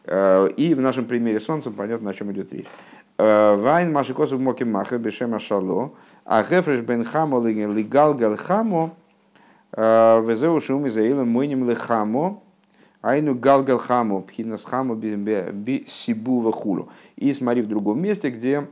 [0.05, 2.67] Э, и в нашем примере солнцем понятно, о чем идет речь.
[3.19, 5.93] Вайн машикосу моки маха бешема шало,
[6.27, 8.91] а гефреш бен хамо лигал гал хамо,
[9.75, 12.41] везеу шум изаилом мойним лехамо,
[13.01, 16.89] Айну галгал хаму, пхинас хаму би сибу вахулу.
[17.15, 18.67] И смотри в другом месте, где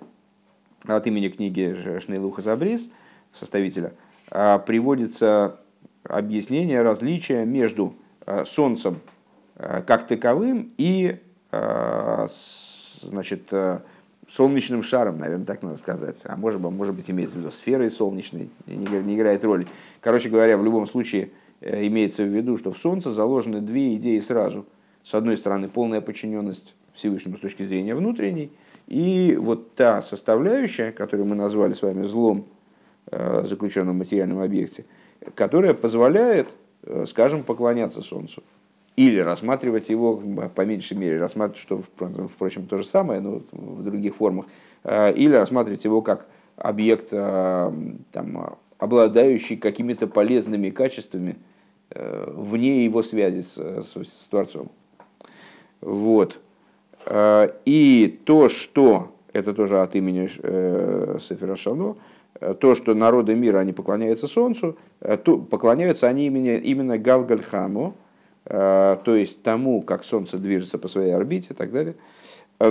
[0.86, 2.90] от имени книги Шнейлуха Забрис,
[3.32, 3.94] составителя,
[4.32, 5.60] а, приводится
[6.04, 7.96] объяснение различия между
[8.26, 9.00] а, Солнцем
[9.56, 11.18] а, как таковым и
[13.02, 13.54] значит,
[14.28, 16.22] солнечным шаром, наверное, так надо сказать.
[16.26, 19.68] А может, может быть, имеется в виду сферой солнечной, не, не играет роли.
[20.02, 21.30] Короче говоря, в любом случае,
[21.62, 24.66] Э, имеется в виду, что в Солнце заложены две идеи сразу.
[25.04, 28.52] С одной стороны, полная подчиненность Всевышнему с точки зрения внутренней,
[28.88, 32.48] и вот та составляющая, которую мы назвали с вами злом,
[33.12, 34.86] заключенном в материальном объекте,
[35.36, 36.48] которая позволяет,
[37.06, 38.44] скажем, поклоняться Солнцу.
[38.96, 40.22] Или рассматривать его,
[40.56, 41.82] по меньшей мере, рассматривать, что,
[42.28, 44.46] впрочем, то же самое, но в других формах,
[44.86, 51.36] или рассматривать его как объект, там, обладающий какими-то полезными качествами
[51.94, 54.72] вне его связи с, с, с Творцом.
[55.82, 56.40] Вот.
[57.66, 60.28] И то, что, это тоже от имени
[61.20, 61.96] Сефера Шано,
[62.60, 67.94] то, что народы мира, они поклоняются Солнцу, то поклоняются они именно, именно Галгальхаму,
[68.48, 71.96] то есть тому, как Солнце движется по своей орбите и так далее.
[72.58, 72.70] Как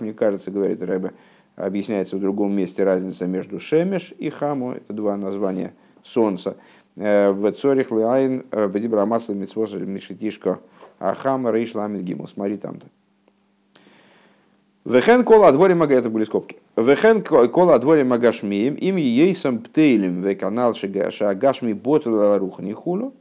[0.00, 1.12] мне кажется, говорит Рэбе,
[1.56, 6.56] объясняется в другом месте разница между Шемеш и Хаму, это два названия Солнца.
[6.96, 10.60] В Цорих Лайн Бедибра Масла Митсвос Мишитишко
[10.98, 12.26] Ахама Рейш Ламит Гимл.
[12.26, 12.86] Смотри там-то.
[14.88, 16.56] Вехен кола дворе мага, это были скобки.
[16.74, 23.12] Вехен кола дворе магашмием, им ейсам птейлем в канал шагашми ботл рухни хулу.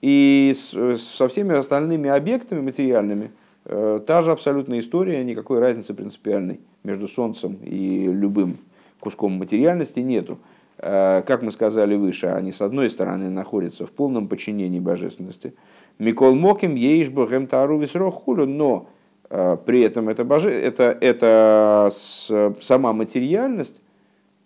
[0.00, 3.32] И со всеми остальными объектами материальными
[3.64, 8.58] э, та же абсолютная история, никакой разницы принципиальной между Солнцем и любым
[9.00, 10.38] куском материальности нету.
[10.78, 15.54] Э, как мы сказали выше, они с одной стороны находятся в полном подчинении божественности.
[15.98, 18.88] Микол Моким ейш богем тару хулю, но
[19.28, 20.50] при этом это, боже...
[20.50, 23.80] это, это сама материальность,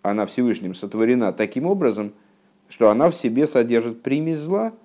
[0.01, 2.13] она Всевышним сотворена таким образом,
[2.69, 4.73] что она в себе содержит примесь зла–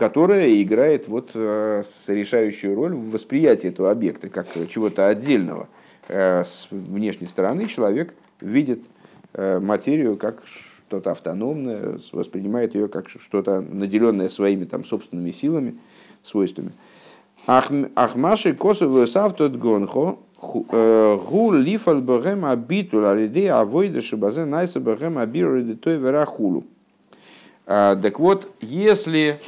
[0.00, 5.68] которая играет вот э, решающую роль в восприятии этого объекта, как чего-то отдельного.
[6.08, 8.84] Э, с внешней стороны человек видит
[9.34, 15.76] э, материю как что-то автономное, воспринимает ее как что-то наделенное своими там, собственными силами,
[16.22, 16.72] свойствами.
[17.50, 25.96] Ахмаши косовую савтот гонхо гу лифал богем абитул алиде авойда шибазе найса богем абиру той
[25.96, 26.64] верахулу.
[27.66, 29.40] Так вот, если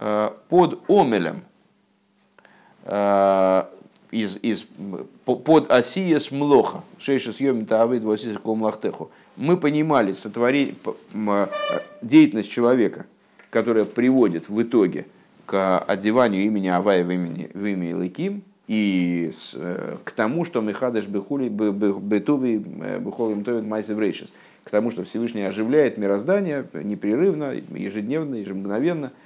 [0.00, 1.42] Э, под омелем,
[2.84, 3.62] э,
[4.12, 4.64] из, из,
[5.24, 10.76] под осиес млоха, шейшес йомим таавид васис комлахтеху, мы понимали сотворить
[12.00, 13.06] деятельность человека,
[13.50, 15.06] которая приводит в итоге
[15.48, 20.60] к одеванию имени Авая в имени, в имя Илыким и с, э, к тому, что
[20.60, 24.32] Михадыш Бехули Бетуви Бехолим Товит Майсев Рейшис,
[24.62, 29.10] к тому, что Всевышний оживляет мироздание непрерывно, ежедневно, ежемгновенно–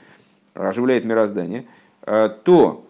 [0.54, 1.64] оживляет мироздание,
[2.06, 2.84] э, то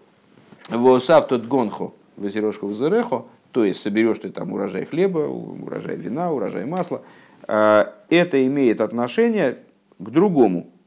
[0.68, 6.64] в тот гонху в зарехо, то есть соберешь ты там урожай хлеба, урожай вина, урожай
[6.64, 7.02] масла,
[7.46, 9.58] э, это имеет отношение
[9.98, 10.81] к другому, э,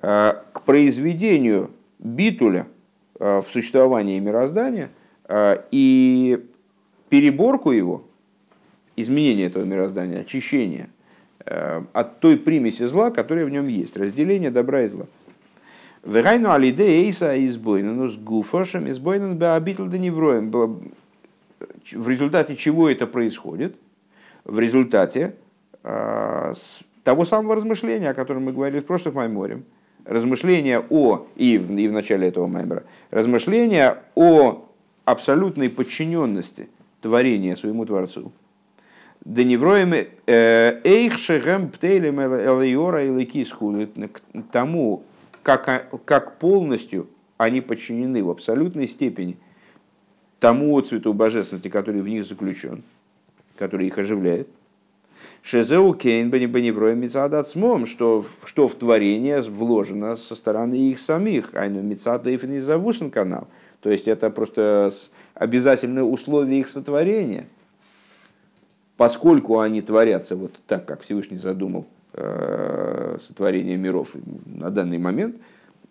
[0.00, 2.66] к произведению битуля
[3.18, 4.90] в существовании мироздания
[5.70, 6.46] и
[7.08, 8.04] переборку его,
[8.96, 10.88] изменение этого мироздания, очищение
[11.44, 15.06] от той примеси зла, которая в нем есть, разделение добра и зла.
[16.04, 20.50] Вегайну алиде эйса избойнен с гуфошем избойнен беабитл да невроем.
[20.50, 23.76] В результате чего это происходит?
[24.44, 25.34] В результате
[25.82, 26.54] э,
[27.02, 29.62] того самого размышления, о котором мы говорили в прошлых Майморе.
[30.08, 34.66] Размышления о, и в, и в начале этого Маймора, размышления о
[35.04, 36.70] абсолютной подчиненности
[37.02, 38.32] творения своему Творцу.
[39.26, 39.92] Да невроем
[40.26, 45.02] эйх шегем птейлем элайора и ликисху к тому,
[45.42, 47.06] как, как полностью
[47.36, 49.36] они подчинены в абсолютной степени
[50.40, 52.82] тому отцвету божественности, который в них заключен,
[53.58, 54.48] который их оживляет.
[55.42, 62.30] Шезеу кейн беневроем мицадацмом, что, что в творение вложено со стороны их самих, айну мицада
[62.30, 63.48] и завусен канал.
[63.80, 64.90] То есть это просто
[65.34, 67.46] обязательное условие их сотворения.
[68.96, 71.86] Поскольку они творятся вот так, как Всевышний задумал,
[72.20, 74.08] Э, сотворения миров
[74.46, 75.36] на данный момент,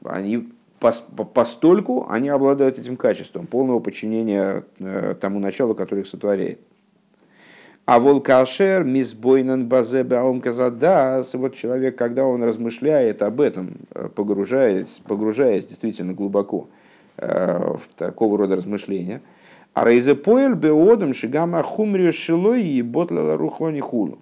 [0.04, 0.50] они
[0.80, 6.60] постольку они обладают этим качеством полного подчинения э, тому началу, которое их сотворяет.
[7.88, 15.02] А волкашер мисбойнан базе баум казадас, вот человек, когда он размышляет об этом, э, погружаясь,
[15.08, 16.68] погружаясь действительно глубоко
[17.20, 19.22] в такого рода размышления,
[19.74, 24.20] а рейзе поэль беодам шигама хумрию шилой и ботла рухони хулу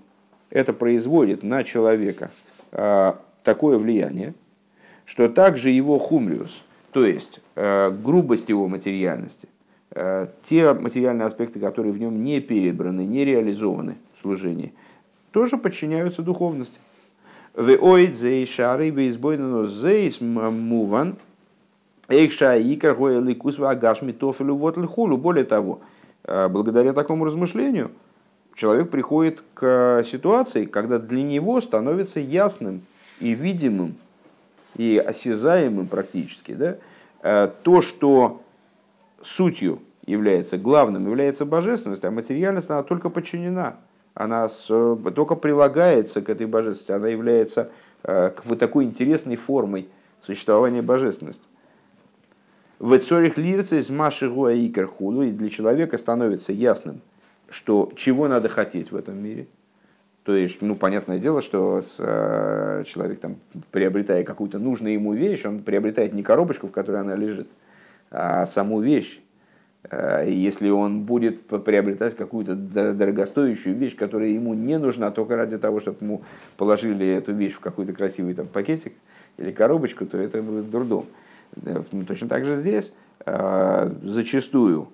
[0.56, 2.32] это производит на человека
[2.72, 4.34] а, такое влияние,
[5.04, 9.50] что также его хумриус, то есть грубость его материальности,
[10.44, 14.74] те материальные аспекты, которые в нем не перебраны, не реализованы в служении,
[15.32, 16.80] тоже подчиняются духовности.
[17.56, 18.08] Более
[25.46, 25.80] того,
[26.24, 27.92] благодаря такому размышлению
[28.54, 32.82] человек приходит к ситуации, когда для него становится ясным
[33.22, 33.96] и видимым,
[34.76, 38.42] и осязаемым практически, да, то, что
[39.22, 43.78] сутью является главным, является божественность, а материальность, она только подчинена,
[44.14, 44.68] она с,
[45.16, 47.72] только прилагается к этой божественности, она является
[48.04, 49.90] э, вот такой интересной формой
[50.22, 51.48] существования божественности.
[52.80, 57.02] В цорих лирце из маши и керхулу, и для человека становится ясным,
[57.50, 59.48] что чего надо хотеть в этом мире.
[60.24, 63.38] То есть, ну, понятное дело, что с, э, человек, там,
[63.72, 67.48] приобретая какую-то нужную ему вещь, он приобретает не коробочку, в которой она лежит,
[68.10, 69.22] а саму вещь.
[69.92, 75.80] Э, если он будет приобретать какую-то дорогостоящую вещь, которая ему не нужна только ради того,
[75.80, 76.24] чтобы ему
[76.58, 78.94] положили эту вещь в какой-то красивый там, пакетик
[79.38, 81.06] или коробочку, то это будет дурдом.
[81.92, 82.94] Ну, точно так же здесь
[83.26, 84.90] э, зачастую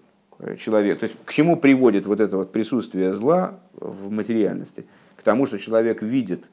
[0.58, 4.86] человек, то есть к чему приводит вот это вот присутствие зла в материальности?
[5.16, 6.46] К тому, что человек видит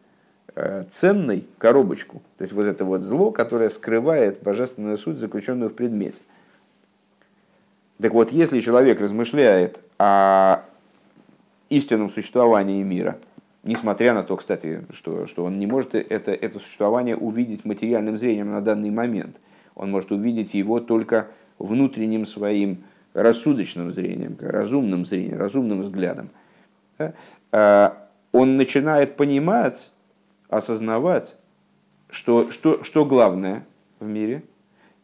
[0.54, 5.74] э, ценной коробочку, то есть вот это вот зло, которое скрывает божественную суть, заключенную в
[5.74, 6.20] предмете–
[8.00, 10.62] так вот, если человек размышляет о
[11.68, 13.18] истинном существовании мира,
[13.64, 18.50] несмотря на то, кстати, что, что он не может это, это существование увидеть материальным зрением
[18.50, 19.36] на данный момент,
[19.74, 21.28] он может увидеть его только
[21.58, 22.84] внутренним своим
[23.14, 26.30] рассудочным зрением, разумным зрением, разумным взглядом,
[26.98, 27.14] да?
[27.52, 29.90] А, он начинает понимать,
[30.48, 31.36] осознавать,
[32.10, 33.66] что, что, что главное
[33.98, 34.42] в мире,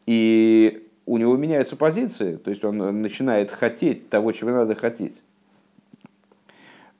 [0.06, 5.22] и у него меняются позиции, то есть он начинает хотеть того, чего надо хотеть.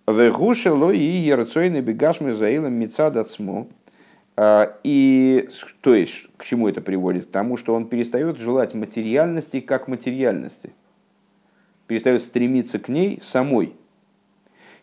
[0.06, 3.68] Вегушело и ерцойны бегашмы заилом мецадацму.
[4.36, 5.48] А, и
[5.80, 7.26] то есть, к чему это приводит?
[7.26, 10.72] К тому, что он перестает желать материальности как материальности.
[11.86, 13.74] Перестает стремиться к ней самой.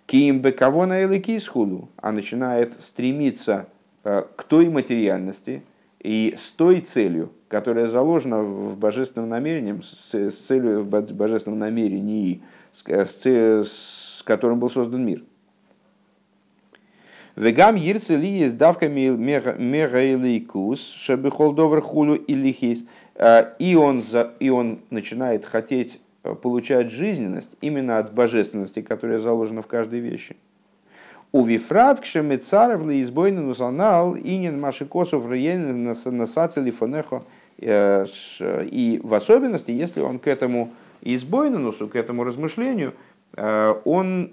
[0.07, 3.67] Киим бекаво на эликисхуду, а начинает стремиться
[4.03, 5.61] а, к той материальности
[5.99, 12.41] и с той целью, которая заложена в божественном намерении, с целью в божественном намерении,
[12.71, 15.21] с, с которым был создан мир.
[17.35, 22.85] Вегам ирцы ли есть давками мегаиликус, шабихол довр хулю или хейс.
[23.15, 24.01] А, и он,
[24.39, 30.37] и он начинает хотеть э, получать жизненность именно от божественности, которая заложена в каждой вещи.
[31.33, 39.71] У вифрат кшемецаров ли избойный нусанал инин машикосов рейен насацели фонехо Э, и в особенности,
[39.71, 42.93] если он к этому избойнанусу, к этому размышлению,
[43.35, 44.31] э, он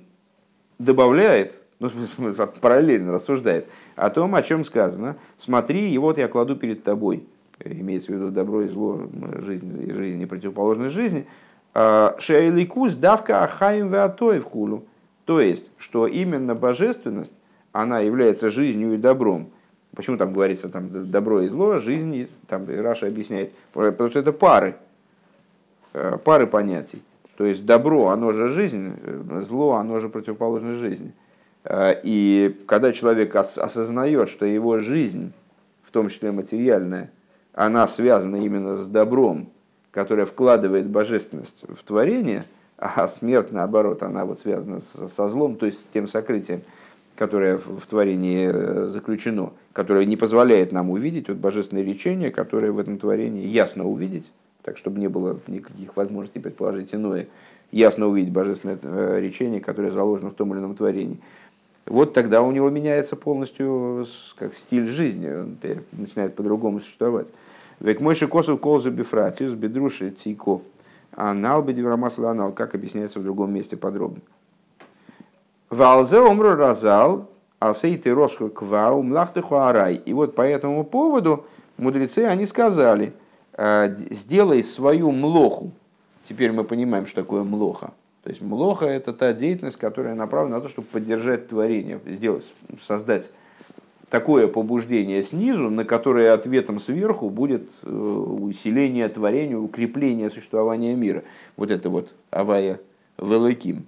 [0.78, 1.90] добавляет, ну,
[2.60, 5.16] параллельно рассуждает о том, о чем сказано.
[5.36, 7.26] Смотри, и вот я кладу перед тобой,
[7.64, 9.08] имеется в виду добро и зло,
[9.38, 11.26] жизнь и жизнь и противоположность жизни.
[11.74, 14.84] Э, Шейликус давка ахаим веатоев хулу.
[15.24, 17.34] То есть, что именно божественность,
[17.72, 19.50] она является жизнью и добром,
[19.98, 24.76] Почему там говорится там, добро и зло, жизнь, там Раша объясняет, потому что это пары,
[25.92, 27.02] э, пары понятий.
[27.36, 31.12] То есть добро, оно же жизнь, э, зло, оно же противоположность жизни.
[31.64, 35.32] Э, и когда человек осознает, что его жизнь,
[35.82, 37.10] в том числе материальная,
[37.52, 39.50] она связана именно с добром,
[39.90, 42.44] которое вкладывает божественность в творение,
[42.76, 46.62] а смерть, наоборот, она вот связана со злом, то есть с тем сокрытием,
[47.18, 52.78] которое в творении э, заключено, которое не позволяет нам увидеть вот божественное речение, которое в
[52.78, 54.30] этом творении ясно увидеть,
[54.62, 57.26] так чтобы не было никаких возможностей предположить иное,
[57.72, 61.18] ясно увидеть божественное э, речение, которое заложено в том или ином творении.
[61.86, 64.06] Вот тогда у него меняется полностью
[64.36, 65.58] как стиль жизни, он
[65.90, 67.32] начинает по-другому существовать.
[67.80, 70.62] Век мой косов колза бифратиус бедруши тико
[71.16, 74.20] анал бедиврамасла анал, как объясняется в другом месте подробно.
[75.70, 79.96] Валзе омру разал, асейты росху квау млахтыху арай.
[79.96, 81.46] И вот по этому поводу
[81.76, 83.12] мудрецы, они сказали,
[83.52, 85.72] «Э, сделай свою млоху.
[86.22, 87.92] Теперь мы понимаем, что такое млоха.
[88.22, 92.44] То есть млоха– это та деятельность, которая направлена на то, чтобы поддержать творение, сделать,
[92.80, 93.30] создать
[94.10, 101.24] такое побуждение снизу, на которое ответом сверху будет э, усиление творения, укрепление существования мира.
[101.56, 102.80] Вот это вот авая
[103.18, 103.86] великим.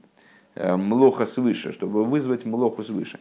[0.57, 3.20] Э, млоха свыше, чтобы вызвать млоху свыше.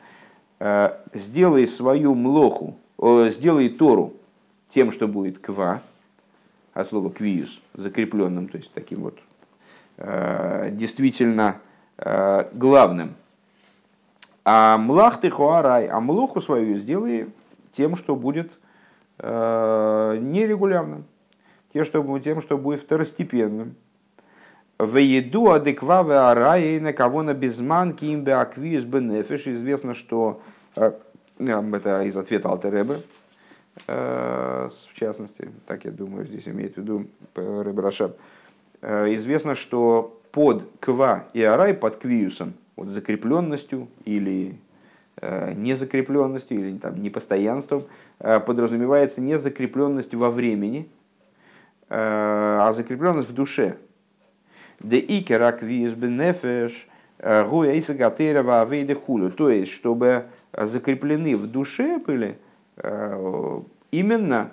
[0.59, 4.13] Э, сделай свою млоху, сделай Тору
[4.69, 5.81] тем, что будет ква,
[6.73, 9.19] а слово квиус, закрепленным, то есть таким вот
[9.97, 11.61] э, действительно
[12.53, 13.15] главным.
[14.45, 17.27] А млах ты хуарай, а млоху свою сделай
[17.73, 18.53] тем, что будет
[19.17, 21.03] нерегулярным,
[21.73, 23.75] тем, что, тем, что будет второстепенным.
[24.79, 29.47] В еду адекваве араи на кого на безман кимбе аквиус бенефиш.
[29.47, 30.41] Известно, что
[30.75, 30.93] э,
[31.37, 33.01] это из ответа Алтеребе,
[33.87, 37.05] в частности, так я думаю, здесь имеет в виду
[37.35, 38.17] Рэбе Рашаб.
[38.81, 44.59] Известно, что под ква и арай, под квиусом, вот закрепленностью или
[45.21, 47.83] Э, незакрепленностью или там, непостоянством
[48.19, 50.89] э, подразумевается не закрепленность во времени,
[51.89, 53.75] э, а закрепленность в душе.
[54.79, 56.87] Де икерак виз бенефеш
[57.19, 59.31] гуя исагатерова авейде хулю.
[59.31, 62.37] То есть, чтобы закреплены в душе были
[63.91, 64.51] именно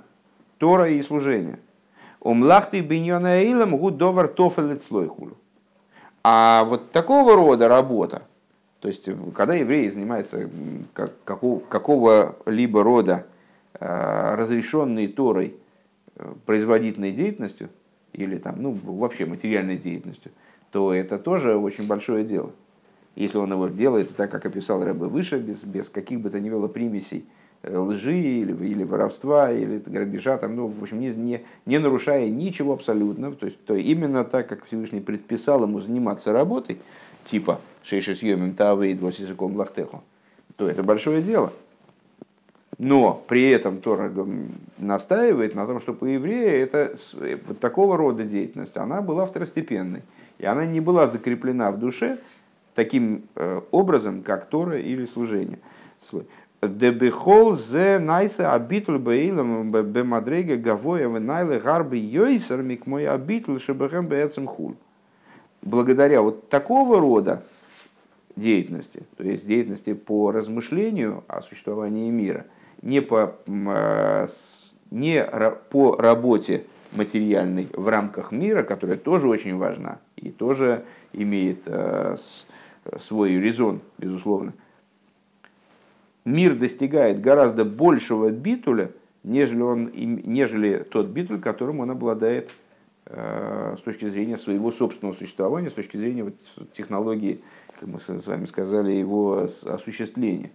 [0.59, 1.59] Тора и служение.
[2.20, 5.37] Умлахты биньона эйлам гуд довар тофелет слой хулю.
[6.24, 8.22] А вот такого рода работа,
[8.81, 10.51] то есть, когда евреи занимаются
[11.24, 13.27] какого, какого-либо рода
[13.79, 15.55] э, разрешенной Торой
[16.16, 17.68] э, производительной деятельностью,
[18.13, 20.33] или там, ну, вообще материальной деятельностью,
[20.71, 22.53] то это тоже очень большое дело.
[23.15, 26.51] Если он его делает так, как описал Рэбе выше, без, без каких бы то ни
[26.51, 27.25] было примесей
[27.63, 32.29] э, лжи или, или воровства, или грабежа, там, ну, в общем, не, не, не нарушая
[32.29, 36.79] ничего абсолютно, то есть то именно так, как Всевышний предписал ему заниматься работой,
[37.25, 40.03] типа шейшис йомим тавейд языком лахтеху,
[40.57, 41.53] то это большое дело.
[42.79, 44.12] Но при этом Тора
[44.79, 46.95] настаивает на том, что по еврею это
[47.47, 50.03] вот такого рода деятельность, она была второстепенной.
[50.39, 52.18] И она не была закреплена в душе
[52.74, 55.59] таким э, образом, как Тора или служение.
[56.62, 64.49] Дебихол зе найса абитуль беилам бемадрега гавоя венайле гарби йойсер мик мой абитуль шебехем беэцем
[65.62, 67.43] благодаря вот такого рода
[68.37, 72.47] деятельности, то есть деятельности по размышлению о существовании мира,
[72.87, 74.26] не по, э,
[74.91, 75.24] не
[75.70, 82.16] по работе материальной в рамках мира, которая тоже очень важна и тоже имеет э,
[82.99, 84.55] свой резон, безусловно.
[86.24, 88.91] Мир достигает гораздо большего битуля,
[89.22, 92.51] нежели, он, нежели тот битуль, которым он обладает
[93.09, 96.34] Э, с точки зрения своего собственного существования, с точки зрения вот
[96.72, 97.41] технологии,
[97.78, 100.51] как мы с вами сказали, его осуществления.